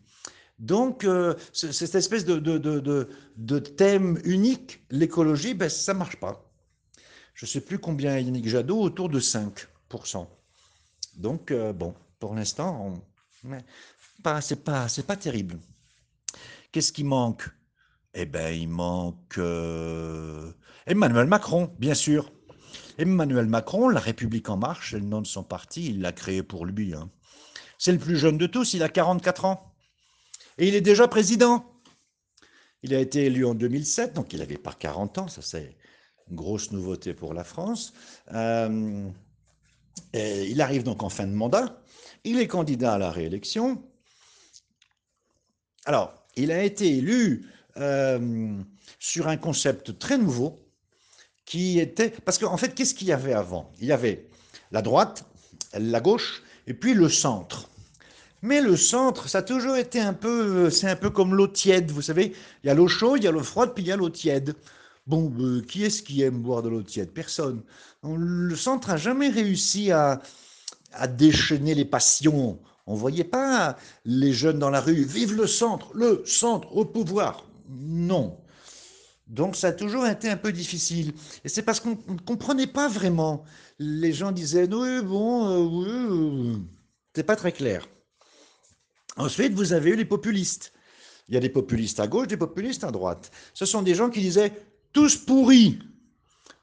Donc, 0.58 1.04
euh, 1.04 1.36
cette 1.54 1.96
espèce 1.96 2.26
de, 2.26 2.38
de, 2.38 2.58
de, 2.58 3.10
de 3.38 3.60
thème 3.60 4.20
unique, 4.24 4.82
l'écologie, 4.90 5.54
ben, 5.54 5.70
ça 5.70 5.94
ne 5.94 6.00
marche 6.00 6.20
pas 6.20 6.49
je 7.40 7.46
ne 7.46 7.48
sais 7.48 7.62
plus 7.62 7.80
combien 7.80 8.20
Yannick 8.20 8.50
Jadot, 8.50 8.82
autour 8.82 9.08
de 9.08 9.18
5%. 9.18 10.28
Donc, 11.16 11.52
euh, 11.52 11.72
bon, 11.72 11.96
pour 12.20 12.36
l'instant, 12.36 13.02
c'est 14.42 14.62
pas, 14.62 14.88
pas 15.08 15.16
terrible. 15.16 15.58
Qu'est-ce 16.74 16.92
qui 16.92 17.06
manque? 17.06 17.50
Eh 18.14 18.26
bien, 18.26 18.50
il 18.50 18.68
manque 18.68 19.38
euh, 19.38 20.52
Emmanuel 20.86 21.28
Macron, 21.28 21.74
bien 21.80 21.94
sûr. 21.94 22.30
Emmanuel 22.98 23.46
Macron, 23.46 23.88
La 23.88 24.02
République 24.02 24.50
en 24.50 24.58
marche, 24.58 24.92
le 24.92 25.00
nom 25.00 25.22
de 25.22 25.28
son 25.28 25.46
parti, 25.46 25.86
il 25.86 26.02
l'a 26.02 26.12
créé 26.12 26.44
pour 26.44 26.66
lui. 26.66 26.94
Hein. 26.94 27.10
C'est 27.78 27.94
le 27.94 28.00
plus 28.00 28.18
jeune 28.18 28.38
de 28.38 28.48
tous, 28.48 28.74
il 28.74 28.84
a 28.84 28.90
44 28.90 29.46
ans. 29.46 29.74
Et 30.58 30.68
il 30.68 30.76
est 30.76 30.82
déjà 30.82 31.08
président. 31.08 31.72
Il 32.84 32.94
a 32.94 33.00
été 33.00 33.28
élu 33.28 33.46
en 33.46 33.56
2007, 33.56 34.12
donc 34.12 34.34
il 34.34 34.40
n'avait 34.40 34.58
pas 34.58 34.74
40 34.74 35.20
ans, 35.20 35.28
ça 35.30 35.42
c'est 35.42 35.78
grosse 36.32 36.72
nouveauté 36.72 37.14
pour 37.14 37.34
la 37.34 37.44
France. 37.44 37.94
Euh, 38.34 39.10
il 40.14 40.62
arrive 40.62 40.84
donc 40.84 41.04
en 41.04 41.10
fin 41.10 41.28
de 41.28 41.34
mandat, 41.34 41.82
il 42.24 42.40
est 42.40 42.48
candidat 42.48 42.94
à 42.94 42.98
la 42.98 43.12
réélection. 43.12 43.84
Alors, 45.86 46.14
il 46.36 46.52
a 46.52 46.64
été 46.64 46.98
élu 46.98 47.48
euh, 47.78 48.58
sur 49.00 49.28
un 49.28 49.38
concept 49.38 49.98
très 50.00 50.18
nouveau 50.18 50.66
qui 51.46 51.80
était... 51.80 52.10
Parce 52.10 52.38
qu'en 52.38 52.58
fait, 52.58 52.76
qu'est-ce 52.76 52.94
qu'il 52.94 53.08
y 53.08 53.12
avait 53.12 53.34
avant? 53.34 53.72
Il 53.80 53.88
y 53.88 53.92
avait 53.92 54.28
la 54.72 54.82
droite, 54.82 55.26
la 55.74 56.00
gauche, 56.00 56.44
et 56.68 56.74
puis 56.74 56.94
le 56.94 57.10
centre. 57.10 57.70
Mais 58.42 58.62
le 58.62 58.78
centre, 58.78 59.28
ça 59.28 59.40
a 59.40 59.42
toujours 59.42 59.76
été 59.76 60.00
un 60.00 60.14
peu, 60.14 60.70
c'est 60.70 60.88
un 60.88 60.96
peu 60.96 61.10
comme 61.10 61.36
l'eau 61.36 61.48
tiède, 61.48 61.92
vous 61.92 62.02
savez. 62.02 62.34
Il 62.64 62.68
y 62.68 62.70
a 62.70 62.74
l'eau 62.74 62.88
chaude, 62.88 63.20
il 63.22 63.26
y 63.26 63.28
a 63.28 63.32
l'eau 63.32 63.44
froide, 63.44 63.74
puis 63.74 63.84
il 63.84 63.88
y 63.88 63.92
a 63.92 63.98
l'eau 63.98 64.10
tiède. 64.10 64.56
Bon, 65.10 65.34
euh, 65.40 65.64
qui 65.64 65.84
est-ce 65.84 66.04
qui 66.04 66.22
aime 66.22 66.38
boire 66.38 66.62
de 66.62 66.70
l'eau 66.70 66.84
tiède? 66.84 67.12
Personne. 67.12 67.64
Le 68.04 68.56
centre 68.56 68.90
n'a 68.90 68.98
jamais 68.98 69.30
réussi 69.30 69.92
à, 69.92 70.22
déchaîner 71.18 71.74
les 71.74 71.84
passions. 71.84 72.60
On 72.86 72.94
ne 72.94 73.00
voyait 73.00 73.24
pas 73.24 73.76
les 74.06 74.32
jeunes 74.32 74.60
dans 74.60 74.70
la 74.70 74.82
rue, 74.82 75.04
vive 75.04 75.34
le 75.34 75.48
centre, 75.48 75.92
le 75.96 76.22
centre 76.28 76.76
au 76.78 76.86
pouvoir. 76.86 77.44
Non. 77.70 78.38
Donc 79.26 79.56
ça 79.56 79.70
a 79.70 79.72
toujours 79.72 80.06
été 80.06 80.30
un 80.30 80.38
peu 80.38 80.52
difficile. 80.52 81.14
Et 81.44 81.50
c'est 81.50 81.64
parce 81.64 81.80
qu'on 81.80 81.98
ne 82.08 82.20
comprenait 82.24 82.68
pas 82.68 82.88
vraiment. 82.88 83.44
Les 83.80 84.14
gens 84.14 84.32
disaient, 84.32 84.72
oui, 84.72 85.02
bon, 85.02 85.48
euh, 85.48 85.58
oui, 85.58 85.88
euh, 85.90 86.56
c'est 87.16 87.24
pas 87.24 87.36
très 87.36 87.52
clair. 87.52 87.88
Ensuite, 89.18 89.54
vous 89.54 89.74
avez 89.74 89.90
eu 89.90 89.96
les 89.96 90.06
populistes. 90.06 90.72
Il 91.30 91.34
y 91.34 91.38
a 91.38 91.42
des 91.42 91.50
populistes 91.50 92.00
à 92.00 92.08
gauche, 92.08 92.28
des 92.28 92.38
populistes 92.38 92.84
à 92.84 92.92
droite. 92.92 93.32
Ce 93.56 93.66
sont 93.66 93.82
des 93.82 93.96
gens 93.96 94.12
qui 94.12 94.20
disaient 94.20 94.52
tous 94.94 95.16
pourris. 95.18 95.80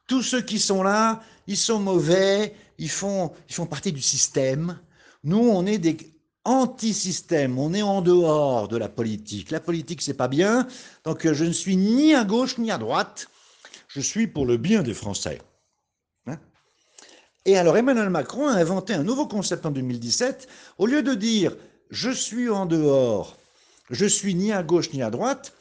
Tous 0.06 0.22
ceux 0.22 0.42
qui 0.42 0.58
sont 0.58 0.82
là, 0.82 1.22
ils 1.46 1.56
sont 1.56 1.80
mauvais, 1.80 2.54
ils 2.78 2.90
font, 2.90 3.32
ils 3.48 3.54
font 3.54 3.66
partie 3.66 3.92
du 3.92 4.02
système. 4.02 4.78
Nous, 5.24 5.38
on 5.38 5.66
est 5.66 5.78
des 5.78 5.96
anti-système, 6.46 7.58
on 7.58 7.74
est 7.74 7.82
en 7.82 8.00
dehors 8.00 8.68
de 8.68 8.76
la 8.76 8.88
politique. 8.88 9.50
La 9.50 9.60
politique, 9.60 10.00
c'est 10.00 10.14
pas 10.14 10.28
bien, 10.28 10.68
donc 11.04 11.26
euh, 11.26 11.34
je 11.34 11.44
ne 11.44 11.52
suis 11.52 11.76
ni 11.76 12.14
à 12.14 12.24
gauche 12.24 12.56
ni 12.58 12.70
à 12.70 12.78
droite, 12.78 13.28
je 13.88 14.00
suis 14.00 14.28
pour 14.28 14.46
le 14.46 14.56
bien 14.56 14.82
des 14.82 14.94
Français. 14.94 15.42
Hein? 16.28 16.38
Et 17.44 17.58
alors 17.58 17.76
Emmanuel 17.76 18.10
Macron 18.10 18.46
a 18.46 18.52
inventé 18.52 18.94
un 18.94 19.02
nouveau 19.02 19.26
concept 19.26 19.66
en 19.66 19.72
2017. 19.72 20.46
Au 20.78 20.86
lieu 20.86 21.02
de 21.02 21.14
dire 21.14 21.56
je 21.90 22.10
suis 22.10 22.48
en 22.48 22.64
dehors, 22.64 23.36
je 23.90 24.06
suis 24.06 24.36
ni 24.36 24.52
à 24.52 24.62
gauche 24.62 24.92
ni 24.92 25.02
à 25.02 25.10
droite, 25.10 25.52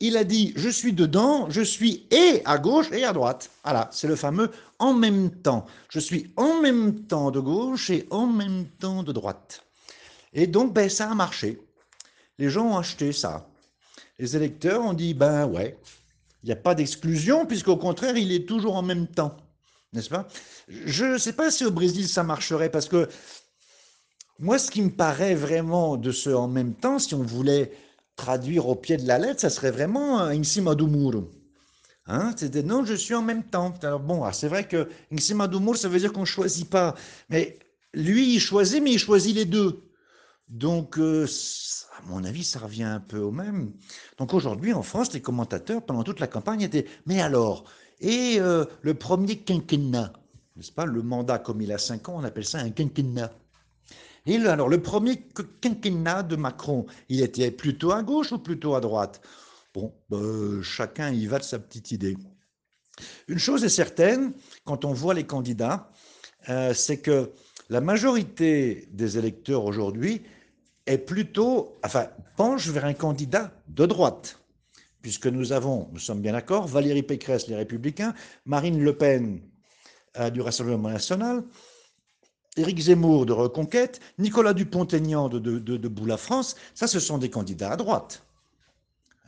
il 0.00 0.16
a 0.16 0.24
dit 0.24 0.52
je 0.56 0.68
suis 0.68 0.92
dedans, 0.92 1.48
je 1.50 1.62
suis 1.62 2.06
et 2.10 2.42
à 2.44 2.58
gauche 2.58 2.90
et 2.92 3.04
à 3.04 3.12
droite. 3.12 3.50
Voilà, 3.64 3.88
c'est 3.92 4.08
le 4.08 4.16
fameux 4.16 4.50
en 4.78 4.94
même 4.94 5.30
temps. 5.30 5.66
Je 5.88 6.00
suis 6.00 6.32
en 6.36 6.60
même 6.60 7.06
temps 7.06 7.30
de 7.30 7.40
gauche 7.40 7.90
et 7.90 8.06
en 8.10 8.26
même 8.26 8.66
temps 8.66 9.02
de 9.02 9.12
droite. 9.12 9.64
Et 10.32 10.46
donc, 10.46 10.74
ben, 10.74 10.88
ça 10.88 11.10
a 11.10 11.14
marché. 11.14 11.58
Les 12.38 12.50
gens 12.50 12.66
ont 12.72 12.76
acheté 12.76 13.12
ça. 13.12 13.48
Les 14.18 14.36
électeurs 14.36 14.82
ont 14.82 14.92
dit 14.92 15.14
ben 15.14 15.46
ouais, 15.46 15.78
il 16.42 16.46
n'y 16.46 16.52
a 16.52 16.56
pas 16.56 16.74
d'exclusion, 16.74 17.46
puisqu'au 17.46 17.76
contraire, 17.76 18.16
il 18.16 18.32
est 18.32 18.46
toujours 18.46 18.76
en 18.76 18.82
même 18.82 19.06
temps. 19.06 19.36
N'est-ce 19.92 20.10
pas? 20.10 20.28
Je 20.68 21.04
ne 21.04 21.18
sais 21.18 21.32
pas 21.32 21.50
si 21.50 21.64
au 21.64 21.70
Brésil 21.70 22.08
ça 22.08 22.22
marcherait, 22.22 22.70
parce 22.70 22.88
que 22.88 23.08
moi, 24.38 24.58
ce 24.58 24.70
qui 24.70 24.82
me 24.82 24.90
paraît 24.90 25.34
vraiment 25.34 25.96
de 25.96 26.12
ce 26.12 26.28
en 26.28 26.48
même 26.48 26.74
temps, 26.74 26.98
si 26.98 27.14
on 27.14 27.22
voulait 27.22 27.72
traduire 28.16 28.68
au 28.68 28.74
pied 28.74 28.96
de 28.96 29.06
la 29.06 29.18
lettre, 29.18 29.40
ça 29.40 29.50
serait 29.50 29.70
vraiment 29.70 30.20
in 30.20 30.42
cima 30.42 30.74
do 30.74 30.86
muro. 30.86 31.30
Hein, 32.06 32.32
C'était 32.36 32.62
non, 32.62 32.84
je 32.84 32.94
suis 32.94 33.14
en 33.14 33.22
même 33.22 33.44
temps. 33.44 33.74
Bon, 34.00 34.24
ah, 34.24 34.32
c'est 34.32 34.48
vrai 34.48 34.66
que 34.68 34.88
in 35.12 35.18
cima 35.18 35.48
do 35.48 35.60
muro, 35.60 35.74
ça 35.74 35.88
veut 35.88 35.98
dire 35.98 36.12
qu'on 36.12 36.20
ne 36.20 36.24
choisit 36.26 36.68
pas. 36.68 36.94
Mais 37.30 37.58
lui, 37.94 38.34
il 38.34 38.40
choisit, 38.40 38.82
mais 38.82 38.92
il 38.92 38.98
choisit 38.98 39.34
les 39.34 39.44
deux. 39.44 39.82
Donc, 40.48 40.98
euh, 40.98 41.26
à 41.98 42.02
mon 42.08 42.24
avis, 42.24 42.44
ça 42.44 42.60
revient 42.60 42.84
un 42.84 43.00
peu 43.00 43.18
au 43.18 43.32
même. 43.32 43.72
Donc 44.18 44.34
aujourd'hui, 44.34 44.72
en 44.72 44.82
France, 44.82 45.12
les 45.12 45.20
commentateurs, 45.20 45.82
pendant 45.84 46.04
toute 46.04 46.20
la 46.20 46.28
campagne, 46.28 46.62
étaient 46.62 46.86
Mais 47.06 47.20
alors 47.20 47.64
Et 48.00 48.36
euh, 48.38 48.64
le 48.82 48.94
premier 48.94 49.38
quinquennat? 49.38 50.12
N'est-ce 50.56 50.72
pas? 50.72 50.86
Le 50.86 51.02
mandat, 51.02 51.38
comme 51.38 51.60
il 51.60 51.72
a 51.72 51.78
cinq 51.78 52.08
ans, 52.08 52.16
on 52.18 52.24
appelle 52.24 52.44
ça 52.46 52.58
un 52.58 52.70
quinquennat. 52.70 53.32
Et 54.26 54.36
alors, 54.44 54.68
le 54.68 54.82
premier 54.82 55.22
quinquennat 55.60 56.24
de 56.24 56.34
Macron, 56.34 56.86
il 57.08 57.22
était 57.22 57.52
plutôt 57.52 57.92
à 57.92 58.02
gauche 58.02 58.32
ou 58.32 58.38
plutôt 58.38 58.74
à 58.74 58.80
droite? 58.80 59.20
Bon, 59.72 59.94
ben, 60.10 60.62
chacun 60.62 61.12
y 61.12 61.26
va 61.26 61.38
de 61.38 61.44
sa 61.44 61.60
petite 61.60 61.92
idée. 61.92 62.16
Une 63.28 63.38
chose 63.38 63.64
est 63.64 63.68
certaine, 63.68 64.32
quand 64.64 64.84
on 64.84 64.92
voit 64.92 65.14
les 65.14 65.24
candidats, 65.24 65.90
euh, 66.48 66.74
c'est 66.74 66.98
que 66.98 67.30
la 67.68 67.80
majorité 67.80 68.88
des 68.90 69.18
électeurs 69.18 69.64
aujourd'hui 69.64 70.22
est 70.86 70.98
plutôt, 70.98 71.76
enfin, 71.84 72.08
penche 72.36 72.68
vers 72.68 72.84
un 72.84 72.94
candidat 72.94 73.52
de 73.68 73.86
droite, 73.86 74.40
puisque 75.02 75.26
nous 75.26 75.52
avons, 75.52 75.88
nous 75.92 75.98
sommes 75.98 76.20
bien 76.20 76.32
d'accord, 76.32 76.66
Valérie 76.66 77.02
Pécresse, 77.02 77.46
les 77.48 77.56
Républicains, 77.56 78.14
Marine 78.44 78.82
Le 78.82 78.96
Pen 78.96 79.40
euh, 80.18 80.30
du 80.30 80.40
Rassemblement 80.40 80.88
national, 80.88 81.44
Éric 82.56 82.78
Zemmour 82.78 83.26
de 83.26 83.32
Reconquête, 83.32 84.00
Nicolas 84.18 84.54
Dupont-Aignan 84.54 85.28
de, 85.28 85.38
de, 85.38 85.88
Boula 85.88 86.16
France, 86.16 86.56
ça, 86.74 86.86
ce 86.86 87.00
sont 87.00 87.18
des 87.18 87.30
candidats 87.30 87.72
à 87.72 87.76
droite. 87.76 88.22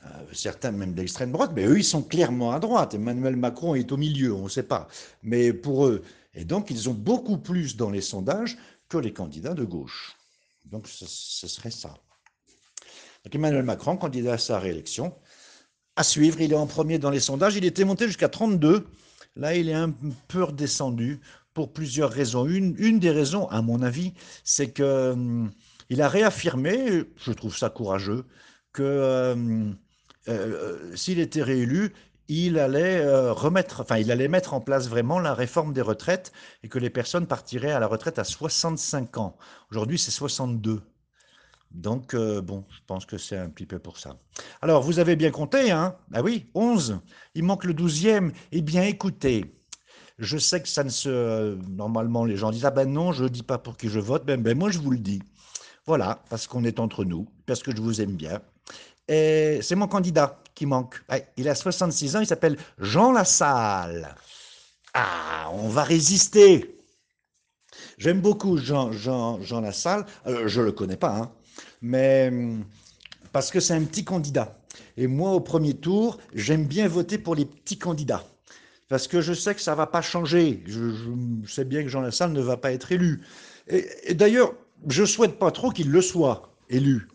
Euh, 0.04 0.08
certains 0.32 0.70
même 0.70 0.94
d'extrême 0.94 1.32
droite, 1.32 1.52
mais 1.54 1.66
eux, 1.66 1.78
ils 1.78 1.84
sont 1.84 2.02
clairement 2.02 2.52
à 2.52 2.60
droite. 2.60 2.94
Emmanuel 2.94 3.36
Macron 3.36 3.74
est 3.74 3.92
au 3.92 3.96
milieu, 3.96 4.32
on 4.32 4.44
ne 4.44 4.48
sait 4.48 4.62
pas. 4.62 4.88
Mais 5.22 5.52
pour 5.52 5.86
eux, 5.86 6.02
et 6.34 6.44
donc, 6.44 6.70
ils 6.70 6.88
ont 6.88 6.94
beaucoup 6.94 7.36
plus 7.36 7.76
dans 7.76 7.90
les 7.90 8.00
sondages 8.00 8.56
que 8.88 8.96
les 8.96 9.12
candidats 9.12 9.54
de 9.54 9.64
gauche. 9.64 10.16
Donc, 10.64 10.86
ce, 10.86 11.06
serait 11.06 11.70
ça. 11.70 11.94
Donc, 13.24 13.34
Emmanuel 13.34 13.64
Macron, 13.64 13.96
candidat 13.96 14.34
à 14.34 14.38
sa 14.38 14.58
réélection, 14.58 15.14
à 15.96 16.04
suivre, 16.04 16.40
il 16.40 16.52
est 16.52 16.56
en 16.56 16.66
premier 16.66 16.98
dans 16.98 17.10
les 17.10 17.20
sondages. 17.20 17.56
Il 17.56 17.64
était 17.64 17.84
monté 17.84 18.06
jusqu'à 18.06 18.28
32. 18.28 18.86
Là, 19.34 19.56
il 19.56 19.68
est 19.68 19.74
un 19.74 19.92
peu 20.28 20.44
redescendu 20.44 21.20
pour 21.58 21.72
plusieurs 21.72 22.12
raisons. 22.12 22.46
Une, 22.46 22.76
une 22.78 23.00
des 23.00 23.10
raisons, 23.10 23.48
à 23.48 23.62
mon 23.62 23.82
avis, 23.82 24.14
c'est 24.44 24.72
qu'il 24.72 24.84
hum, 24.84 25.50
il 25.90 26.00
a 26.02 26.08
réaffirmé, 26.08 27.02
je 27.16 27.32
trouve 27.32 27.56
ça 27.56 27.68
courageux, 27.68 28.26
que 28.72 29.32
hum, 29.32 29.76
euh, 30.28 30.94
s'il 30.94 31.18
était 31.18 31.42
réélu, 31.42 31.94
il 32.28 32.60
allait 32.60 33.00
euh, 33.00 33.32
remettre, 33.32 33.80
enfin, 33.80 33.98
il 33.98 34.12
allait 34.12 34.28
mettre 34.28 34.54
en 34.54 34.60
place 34.60 34.88
vraiment 34.88 35.18
la 35.18 35.34
réforme 35.34 35.72
des 35.72 35.80
retraites 35.82 36.30
et 36.62 36.68
que 36.68 36.78
les 36.78 36.90
personnes 36.90 37.26
partiraient 37.26 37.72
à 37.72 37.80
la 37.80 37.88
retraite 37.88 38.20
à 38.20 38.24
65 38.24 39.16
ans. 39.16 39.36
Aujourd'hui, 39.72 39.98
c'est 39.98 40.12
62. 40.12 40.80
Donc, 41.72 42.14
euh, 42.14 42.40
bon, 42.40 42.66
je 42.70 42.78
pense 42.86 43.04
que 43.04 43.18
c'est 43.18 43.36
un 43.36 43.48
petit 43.48 43.66
peu 43.66 43.80
pour 43.80 43.98
ça. 43.98 44.16
Alors, 44.62 44.84
vous 44.84 45.00
avez 45.00 45.16
bien 45.16 45.32
compté, 45.32 45.72
hein? 45.72 45.96
Ah 46.14 46.22
oui, 46.22 46.50
11. 46.54 47.00
Il 47.34 47.42
manque 47.42 47.64
le 47.64 47.74
12e. 47.74 48.30
Eh 48.52 48.62
bien, 48.62 48.84
écoutez, 48.84 49.57
je 50.18 50.36
sais 50.36 50.60
que 50.60 50.68
ça 50.68 50.84
ne 50.84 50.88
se... 50.88 51.56
Normalement, 51.68 52.24
les 52.24 52.36
gens 52.36 52.50
disent, 52.50 52.64
ah 52.64 52.70
ben 52.70 52.90
non, 52.90 53.12
je 53.12 53.24
ne 53.24 53.28
dis 53.28 53.42
pas 53.42 53.58
pour 53.58 53.76
qui 53.76 53.88
je 53.88 54.00
vote. 54.00 54.24
Ben, 54.24 54.40
ben 54.40 54.56
moi, 54.58 54.70
je 54.70 54.78
vous 54.78 54.90
le 54.90 54.98
dis. 54.98 55.22
Voilà, 55.86 56.22
parce 56.28 56.46
qu'on 56.46 56.64
est 56.64 56.80
entre 56.80 57.04
nous, 57.04 57.26
parce 57.46 57.62
que 57.62 57.74
je 57.74 57.80
vous 57.80 58.00
aime 58.00 58.16
bien. 58.16 58.40
Et 59.08 59.60
c'est 59.62 59.74
mon 59.74 59.88
candidat 59.88 60.42
qui 60.54 60.66
manque. 60.66 61.02
il 61.36 61.48
a 61.48 61.54
66 61.54 62.16
ans, 62.16 62.20
il 62.20 62.26
s'appelle 62.26 62.58
Jean 62.78 63.12
Lassalle. 63.12 64.14
Ah, 64.92 65.48
on 65.52 65.68
va 65.68 65.84
résister. 65.84 66.76
J'aime 67.96 68.20
beaucoup 68.20 68.58
Jean, 68.58 68.92
Jean, 68.92 69.40
Jean 69.40 69.60
Lassalle. 69.60 70.04
Euh, 70.26 70.46
je 70.46 70.60
ne 70.60 70.66
le 70.66 70.72
connais 70.72 70.96
pas, 70.96 71.16
hein. 71.16 71.32
mais 71.80 72.32
parce 73.32 73.50
que 73.50 73.60
c'est 73.60 73.74
un 73.74 73.84
petit 73.84 74.04
candidat. 74.04 74.58
Et 74.96 75.06
moi, 75.06 75.30
au 75.30 75.40
premier 75.40 75.74
tour, 75.74 76.18
j'aime 76.34 76.64
bien 76.66 76.88
voter 76.88 77.18
pour 77.18 77.34
les 77.34 77.44
petits 77.44 77.78
candidats. 77.78 78.24
Parce 78.88 79.06
que 79.06 79.20
je 79.20 79.32
sais 79.34 79.54
que 79.54 79.60
ça 79.60 79.72
ne 79.72 79.76
va 79.76 79.86
pas 79.86 80.02
changer. 80.02 80.62
Je, 80.66 80.92
sais 81.46 81.64
bien 81.64 81.82
que 81.82 81.88
Jean 81.88 82.00
Lassalle 82.00 82.32
ne 82.32 82.40
va 82.40 82.56
pas 82.56 82.72
être 82.72 82.90
élu. 82.92 83.22
Et, 83.68 84.14
d'ailleurs, 84.14 84.54
je 84.88 85.02
ne 85.02 85.06
souhaite 85.06 85.38
pas 85.38 85.50
trop 85.50 85.70
qu'il 85.70 85.90
le 85.90 86.00
soit 86.00 86.54
élu 86.68 87.08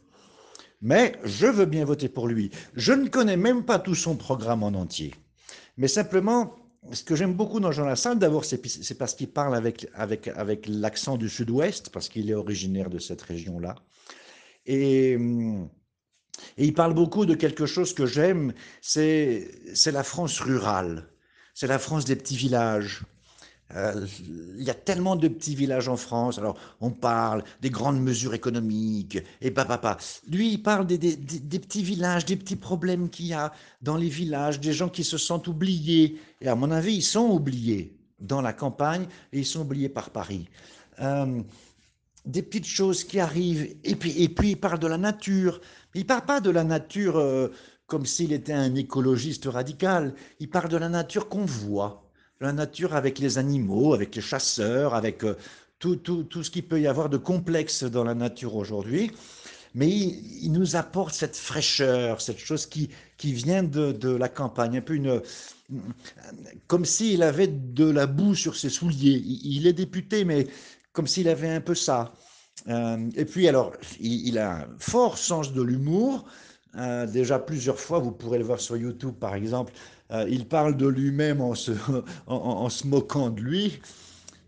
mais 0.85 1.13
je 1.23 1.47
veux 1.47 1.65
bien 1.65 1.85
voter 1.85 2.09
pour 2.09 2.27
lui. 2.27 2.51
Je 2.75 2.91
ne 2.91 3.07
connais 3.07 3.37
même 3.37 3.63
pas 3.63 3.79
tout 3.79 3.95
son 3.95 4.17
programme 4.17 4.63
en 4.63 4.67
entier. 4.67 5.15
Mais 5.77 5.87
simplement, 5.87 6.57
ce 6.91 7.03
que 7.03 7.15
j'aime 7.15 7.33
beaucoup 7.33 7.61
dans 7.61 7.71
Jean 7.71 7.85
Lassalle, 7.85 8.19
d'abord, 8.19 8.43
c'est 8.43 8.97
parce 8.97 9.15
qu'il 9.15 9.31
parle 9.31 9.55
avec, 9.55 9.87
avec, 9.93 10.27
avec 10.27 10.65
l'accent 10.67 11.15
du 11.15 11.29
sud-ouest, 11.29 11.89
parce 11.89 12.09
qu'il 12.09 12.29
est 12.29 12.33
originaire 12.33 12.89
de 12.89 12.99
cette 12.99 13.21
région-là. 13.21 13.75
Et, 14.65 15.13
et, 15.13 16.65
il 16.65 16.73
parle 16.73 16.93
beaucoup 16.93 17.25
de 17.25 17.33
quelque 17.33 17.65
chose 17.65 17.93
que 17.93 18.05
j'aime, 18.05 18.53
c'est 18.81 19.47
la 19.85 20.03
France 20.03 20.41
rurale, 20.41 21.07
c'est 21.53 21.67
la 21.67 21.79
France 21.79 22.05
des 22.05 22.15
petits 22.15 22.37
villages, 22.37 23.03
euh, 23.75 24.05
il 24.57 24.63
y 24.63 24.69
a 24.69 24.75
tellement 24.75 25.15
de 25.15 25.27
petits 25.27 25.55
villages 25.55 25.87
en 25.87 25.97
France. 25.97 26.37
Alors, 26.37 26.57
on 26.79 26.91
parle 26.91 27.43
des 27.61 27.69
grandes 27.69 27.99
mesures 27.99 28.33
économiques 28.33 29.17
et 29.41 29.51
papa. 29.51 29.97
Lui, 30.29 30.53
il 30.53 30.61
parle 30.61 30.85
des, 30.85 30.97
petits 30.97 31.83
villages, 31.83 32.25
des 32.25 32.35
petits 32.35 32.55
problèmes 32.55 33.09
qu'il 33.09 33.27
y 33.27 33.33
a 33.33 33.51
dans 33.81 33.97
les 33.97 34.09
villages, 34.09 34.59
des 34.59 34.73
gens 34.73 34.89
qui 34.89 35.03
se 35.03 35.17
sentent 35.17 35.47
oubliés. 35.47 36.19
Et 36.41 36.47
à 36.47 36.55
mon 36.55 36.71
avis, 36.71 36.95
ils 36.95 37.03
sont 37.03 37.29
oubliés 37.29 37.97
dans 38.19 38.41
la 38.41 38.53
campagne 38.53 39.07
et 39.31 39.39
ils 39.39 39.45
sont 39.45 39.61
oubliés 39.61 39.89
par 39.89 40.11
Paris. 40.11 40.47
Euh, 40.99 41.41
des 42.25 42.43
petites 42.43 42.67
choses 42.67 43.03
qui 43.03 43.19
arrivent. 43.19 43.75
Et 43.83 43.95
puis, 43.95 44.11
et 44.21 44.29
puis 44.29 44.51
il 44.51 44.55
parle 44.55 44.79
de 44.79 44.87
la 44.87 44.97
nature. 44.97 45.59
Il 45.95 46.01
ne 46.01 46.07
parle 46.07 46.25
pas 46.25 46.41
de 46.41 46.49
la 46.49 46.63
nature 46.63 47.17
euh, 47.17 47.49
comme 47.87 48.05
s'il 48.05 48.33
était 48.33 48.53
un 48.53 48.75
écologiste 48.75 49.45
radical. 49.45 50.13
Il 50.39 50.49
parle 50.49 50.69
de 50.69 50.77
la 50.77 50.89
nature 50.89 51.29
qu'on 51.29 51.45
voit 51.45 52.03
la 52.39 52.53
nature 52.53 52.93
avec 52.93 53.19
les 53.19 53.37
animaux, 53.37 53.93
avec 53.93 54.15
les 54.15 54.21
chasseurs, 54.21 54.93
avec 54.93 55.23
euh, 55.23 55.35
tout, 55.79 55.95
tout, 55.95 56.23
tout 56.23 56.43
ce 56.43 56.51
qu'il 56.51 56.67
peut 56.67 56.79
y 56.79 56.87
avoir 56.87 57.09
de 57.09 57.17
complexe 57.17 57.83
dans 57.83 58.03
la 58.03 58.15
nature 58.15 58.55
aujourd'hui. 58.55 59.11
Mais 59.75 59.89
il, 59.89 60.51
nous 60.51 60.75
apporte 60.75 61.15
cette 61.15 61.35
fraîcheur, 61.35 62.21
cette 62.21 62.37
chose 62.37 62.67
qui, 62.67 62.89
qui 63.17 63.33
vient 63.33 63.63
de, 63.63 63.91
de 63.91 64.09
la 64.09 64.29
campagne, 64.29 64.77
un 64.77 64.81
peu 64.81 64.93
une, 64.93 65.21
comme 66.67 66.85
s'il 66.85 67.23
avait 67.23 67.47
de 67.47 67.89
la 67.89 68.05
boue 68.05 68.35
sur 68.35 68.55
ses 68.55 68.69
souliers. 68.69 69.19
Il, 69.25 69.65
est 69.65 69.73
député, 69.73 70.25
mais 70.25 70.47
comme 70.91 71.07
s'il 71.07 71.27
avait 71.27 71.49
un 71.49 71.61
peu 71.61 71.73
ça. 71.73 72.13
Euh, 72.67 73.09
et 73.15 73.25
puis 73.25 73.47
alors, 73.47 73.73
il, 73.99 74.37
a 74.37 74.57
un 74.57 74.67
fort 74.77 75.17
sens 75.17 75.53
de 75.53 75.61
l'humour. 75.63 76.25
Euh, 76.75 77.05
déjà 77.05 77.39
plusieurs 77.39 77.79
fois, 77.79 77.99
vous 77.99 78.11
pourrez 78.11 78.39
le 78.39 78.43
voir 78.43 78.59
sur 78.59 78.75
YouTube 78.77 79.13
par 79.19 79.35
exemple, 79.35 79.73
euh, 80.11 80.25
il 80.29 80.47
parle 80.47 80.75
de 80.75 80.87
lui-même 80.87 81.41
en 81.41 81.55
se, 81.55 82.87
moquant 82.87 83.29
de 83.29 83.41
lui. 83.41 83.79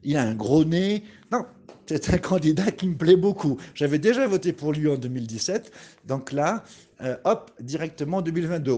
Il 0.03 0.17
a 0.17 0.23
un 0.23 0.35
gros 0.35 0.65
nez. 0.65 1.03
Non, 1.31 1.45
c'est 1.88 2.13
un 2.13 2.17
candidat 2.17 2.71
qui 2.71 2.88
me 2.88 2.95
plaît 2.95 3.15
beaucoup. 3.15 3.57
J'avais 3.73 3.99
déjà 3.99 4.27
voté 4.27 4.53
pour 4.53 4.73
lui 4.73 4.88
en 4.88 4.97
2017. 4.97 5.71
Donc 6.05 6.31
là, 6.31 6.63
euh, 7.01 7.17
hop, 7.25 7.51
directement 7.59 8.17
en 8.17 8.21
2022. 8.21 8.71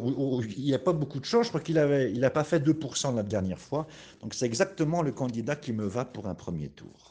il 0.58 0.64
n'y 0.64 0.74
a 0.74 0.80
pas 0.80 0.94
beaucoup 0.94 1.20
de 1.20 1.26
choses. 1.26 1.46
Je 1.46 1.50
crois 1.50 1.62
qu'il 1.62 1.78
avait, 1.78 2.12
il 2.12 2.20
n'a 2.20 2.30
pas 2.30 2.44
fait 2.44 2.60
2% 2.60 3.16
la 3.16 3.24
dernière 3.24 3.60
fois. 3.60 3.88
Donc 4.22 4.34
c'est 4.34 4.46
exactement 4.46 5.02
le 5.02 5.12
candidat 5.12 5.56
qui 5.56 5.74
me 5.74 5.86
va 5.86 6.06
pour 6.06 6.28
un 6.28 6.36
premier 6.36 6.70
tour. 6.70 7.07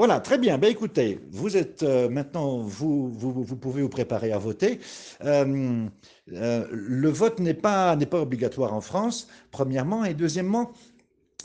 Voilà, 0.00 0.18
très 0.18 0.38
bien. 0.38 0.56
Ben, 0.56 0.70
écoutez, 0.70 1.20
vous 1.30 1.58
êtes 1.58 1.82
euh, 1.82 2.08
maintenant, 2.08 2.60
vous, 2.60 3.10
vous, 3.10 3.44
pouvez 3.54 3.82
vous 3.82 3.90
préparer 3.90 4.32
à 4.32 4.38
voter. 4.38 4.80
Euh, 5.22 5.84
euh, 6.32 6.66
le 6.70 7.10
vote 7.10 7.38
n'est 7.38 7.52
pas, 7.52 7.94
n'est 7.96 8.06
pas 8.06 8.22
obligatoire 8.22 8.72
en 8.72 8.80
France, 8.80 9.28
premièrement, 9.50 10.06
et 10.06 10.14
deuxièmement, 10.14 10.72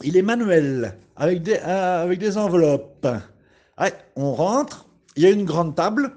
il 0.04 0.16
est 0.16 0.22
manuel, 0.22 0.98
avec 1.18 1.44
des, 1.44 1.58
avec 1.58 2.18
des 2.18 2.38
enveloppes. 2.38 3.06
on 4.16 4.34
rentre, 4.34 4.88
il 5.18 5.24
y 5.24 5.26
a 5.26 5.32
une 5.32 5.44
grande 5.44 5.76
table 5.76 6.12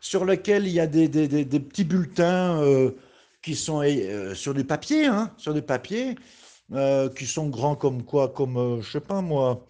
sur 0.00 0.24
laquelle 0.24 0.66
il 0.66 0.72
y 0.72 0.80
a 0.80 0.88
des, 0.88 1.06
des, 1.06 1.60
petits 1.60 1.84
bulletins 1.84 2.60
qui 3.42 3.54
sont 3.54 3.80
sur 4.34 4.54
du 4.54 4.64
papier, 4.64 5.06
hein, 5.06 5.30
sur 5.36 5.54
du 5.54 5.62
papier, 5.62 6.16
qui 7.14 7.26
sont 7.26 7.46
grands 7.46 7.76
comme 7.76 8.02
quoi, 8.02 8.30
comme, 8.30 8.80
je 8.82 8.90
sais 8.90 9.00
pas 9.00 9.20
moi, 9.20 9.64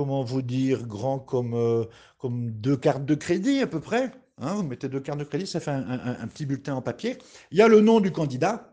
comment 0.00 0.24
vous 0.24 0.40
dire, 0.40 0.86
grand 0.86 1.18
comme, 1.18 1.52
euh, 1.52 1.84
comme 2.16 2.52
deux 2.52 2.78
cartes 2.78 3.04
de 3.04 3.14
crédit 3.14 3.60
à 3.60 3.66
peu 3.66 3.80
près. 3.80 4.10
Hein, 4.38 4.54
vous 4.54 4.62
mettez 4.62 4.88
deux 4.88 5.00
cartes 5.00 5.18
de 5.18 5.24
crédit, 5.24 5.46
ça 5.46 5.60
fait 5.60 5.72
un, 5.72 6.26
petit 6.26 6.46
bulletin 6.46 6.74
en 6.74 6.80
papier. 6.80 7.18
Il 7.50 7.58
y 7.58 7.60
a 7.60 7.68
le 7.68 7.82
nom 7.82 8.00
du 8.00 8.10
candidat. 8.10 8.72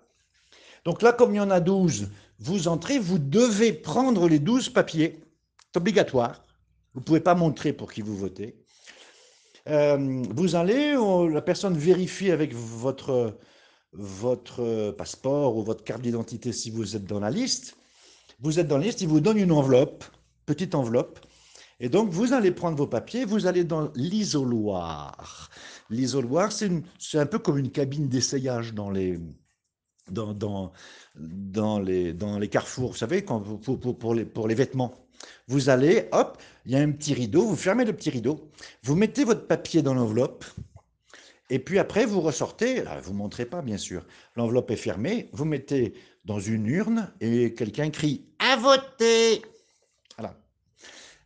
Donc 0.85 1.01
là, 1.01 1.11
comme 1.11 1.33
il 1.33 1.37
y 1.37 1.41
en 1.41 1.51
a 1.51 1.59
12, 1.59 2.07
vous 2.39 2.69
entrez, 2.69 2.97
vous 2.97 3.19
devez 3.19 3.73
prendre 3.73 4.29
les 4.29 4.39
12 4.39 4.69
papiers. 4.69 5.19
C'est 5.65 5.75
obligatoire. 5.75 6.45
Vous 6.93 7.01
ne 7.01 7.03
pouvez 7.03 7.19
pas 7.19 7.35
montrer 7.35 7.73
pour 7.73 7.91
qui 7.91 8.01
vous 8.01 8.15
votez. 8.15 8.63
Euh, 9.67 10.23
vous 10.33 10.55
allez, 10.55 10.95
la 11.29 11.41
personne 11.41 11.77
vérifie 11.77 12.31
avec 12.31 12.53
votre, 12.53 13.37
votre 13.91 14.91
passeport 14.91 15.57
ou 15.57 15.63
votre 15.65 15.83
carte 15.83 16.03
d'identité 16.03 16.53
si 16.53 16.71
vous 16.71 16.95
êtes 16.95 17.03
dans 17.03 17.19
la 17.19 17.31
liste. 17.31 17.75
Vous 18.39 18.61
êtes 18.61 18.69
dans 18.69 18.77
la 18.77 18.85
liste, 18.85 19.01
il 19.01 19.09
vous 19.09 19.19
donne 19.19 19.37
une 19.37 19.51
enveloppe 19.51 20.05
petite 20.47 20.73
enveloppe. 20.73 21.19
Et 21.79 21.89
donc, 21.89 22.09
vous 22.09 22.33
allez 22.33 22.49
prendre 22.49 22.75
vos 22.75 22.87
papiers, 22.87 23.23
vous 23.23 23.45
allez 23.45 23.63
dans 23.63 23.91
l'isoloir. 23.93 25.51
L'isoloir, 25.91 26.51
c'est 26.51 27.19
un 27.19 27.25
peu 27.27 27.37
comme 27.37 27.59
une 27.59 27.69
cabine 27.69 28.07
d'essayage 28.07 28.73
dans 28.73 28.89
les, 28.89 29.19
dans, 30.09 30.33
dans, 30.33 31.79
les, 31.79 32.13
dans 32.13 32.39
les 32.39 32.47
carrefours, 32.47 32.91
vous 32.93 32.97
savez, 32.97 33.23
quand 33.23 33.41
pour, 33.41 33.79
pour, 33.79 34.15
les, 34.15 34.25
pour 34.25 34.47
les 34.47 34.55
vêtements. 34.55 34.95
Vous 35.47 35.69
allez, 35.69 36.07
hop, 36.11 36.41
il 36.65 36.71
y 36.71 36.75
a 36.75 36.79
un 36.79 36.91
petit 36.91 37.13
rideau, 37.13 37.45
vous 37.45 37.55
fermez 37.55 37.85
le 37.85 37.93
petit 37.93 38.09
rideau, 38.09 38.49
vous 38.83 38.95
mettez 38.95 39.23
votre 39.23 39.45
papier 39.45 39.81
dans 39.81 39.93
l'enveloppe, 39.93 40.45
et 41.49 41.59
puis 41.59 41.79
après, 41.79 42.05
vous 42.05 42.21
ressortez, 42.21 42.83
vous 43.03 43.13
ne 43.13 43.17
montrez 43.17 43.45
pas 43.45 43.61
bien 43.61 43.77
sûr, 43.77 44.05
l'enveloppe 44.35 44.71
est 44.71 44.75
fermée, 44.75 45.29
vous 45.33 45.45
mettez 45.45 45.93
dans 46.25 46.39
une 46.39 46.67
urne 46.67 47.11
et 47.19 47.53
quelqu'un 47.53 47.89
crie 47.89 48.25
«À 48.39 48.57
voter!» 48.57 49.41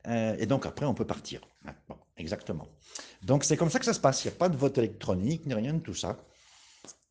Euh, 0.07 0.35
et 0.39 0.45
donc 0.45 0.65
après, 0.65 0.85
on 0.85 0.93
peut 0.93 1.05
partir. 1.05 1.41
Exactement. 2.17 2.67
Donc 3.23 3.43
c'est 3.43 3.57
comme 3.57 3.69
ça 3.69 3.79
que 3.79 3.85
ça 3.85 3.93
se 3.93 3.99
passe. 3.99 4.23
Il 4.23 4.27
n'y 4.29 4.33
a 4.33 4.37
pas 4.37 4.49
de 4.49 4.57
vote 4.57 4.77
électronique, 4.77 5.45
ni 5.45 5.53
rien 5.53 5.73
de 5.73 5.79
tout 5.79 5.93
ça. 5.93 6.17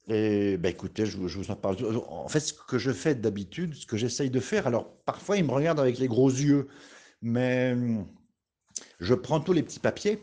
Et 0.08 0.56
ben 0.56 0.70
écoutez, 0.70 1.06
je, 1.06 1.16
vous 1.16 1.50
en 1.50 1.56
parle. 1.56 1.76
En 2.08 2.28
fait, 2.28 2.40
ce 2.40 2.52
que 2.52 2.78
je 2.78 2.90
fais 2.90 3.14
d'habitude, 3.14 3.74
ce 3.74 3.86
que 3.86 3.96
j'essaye 3.96 4.30
de 4.30 4.40
faire, 4.40 4.66
alors 4.66 4.90
parfois 5.04 5.36
ils 5.36 5.44
me 5.44 5.52
regardent 5.52 5.80
avec 5.80 5.98
les 5.98 6.08
gros 6.08 6.30
yeux, 6.30 6.68
mais 7.22 7.76
je 8.98 9.14
prends 9.14 9.40
tous 9.40 9.52
les 9.52 9.62
petits 9.62 9.78
papiers 9.78 10.20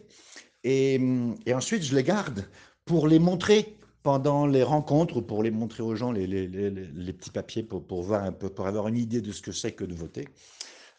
et, 0.63 0.99
et 1.45 1.53
ensuite 1.53 1.83
je 1.83 1.95
les 1.95 2.03
garde 2.03 2.45
pour 2.85 3.07
les 3.07 3.19
montrer 3.19 3.77
pendant 4.07 4.47
les 4.47 4.63
rencontres, 4.63 5.19
pour 5.19 5.43
les 5.43 5.51
montrer 5.51 5.83
aux 5.83 5.93
gens 5.93 6.13
les, 6.13 6.27
petits 7.11 7.29
papiers, 7.29 7.61
pour, 7.61 8.01
voir 8.03 8.23
un 8.23 8.31
peu, 8.31 8.47
pour 8.47 8.65
avoir 8.65 8.87
une 8.87 8.95
idée 8.95 9.19
de 9.19 9.33
ce 9.33 9.41
que 9.41 9.51
c'est 9.51 9.73
que 9.73 9.83
de 9.83 9.93
voter. 9.93 10.29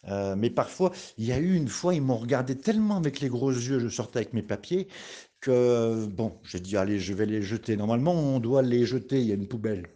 Euh, 0.06 0.37
mais 0.37 0.50
parfois, 0.50 0.92
il 1.16 1.24
y 1.26 1.32
a 1.32 1.38
eu 1.38 1.54
une 1.54 1.68
fois, 1.68 1.94
ils 1.94 2.02
m'ont 2.02 2.16
regardé 2.16 2.56
tellement 2.56 2.96
avec 2.96 3.20
les 3.20 3.28
gros 3.28 3.50
yeux, 3.50 3.80
je 3.80 3.88
sortais 3.88 4.20
avec 4.20 4.32
mes 4.32 4.42
papiers, 4.42 4.88
que 5.40 6.06
bon, 6.06 6.38
j'ai 6.44 6.61
dit, 6.61 6.76
allez, 6.76 6.98
je 7.00 7.12
vais 7.14 7.26
les 7.26 7.42
jeter. 7.42 7.76
Normalement, 7.76 8.12
on 8.14 8.40
doit 8.40 8.62
les 8.62 8.87
jeter, 8.87 9.20
il 9.20 9.26
y 9.26 9.32
a 9.32 9.34
une 9.34 9.48
poubelle. 9.48 9.87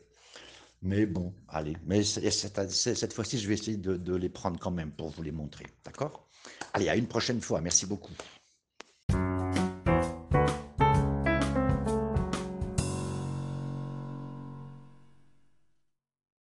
Mais 0.82 1.06
bon, 1.06 1.32
allez, 1.48 1.76
mais 1.86 2.02
cette, 2.02 2.70
cette 2.70 3.12
fois-ci, 3.12 3.38
je 3.38 3.46
vais 3.46 3.54
essayer 3.54 3.76
de, 3.76 3.96
de 3.96 4.14
les 4.16 4.28
prendre 4.28 4.58
quand 4.58 4.72
même 4.72 4.90
pour 4.90 5.10
vous 5.10 5.22
les 5.22 5.30
montrer. 5.30 5.66
D'accord? 5.84 6.28
Allez, 6.72 6.88
à 6.88 6.96
une 6.96 7.06
prochaine 7.06 7.40
fois. 7.40 7.60
Merci 7.60 7.86
beaucoup. 7.86 8.12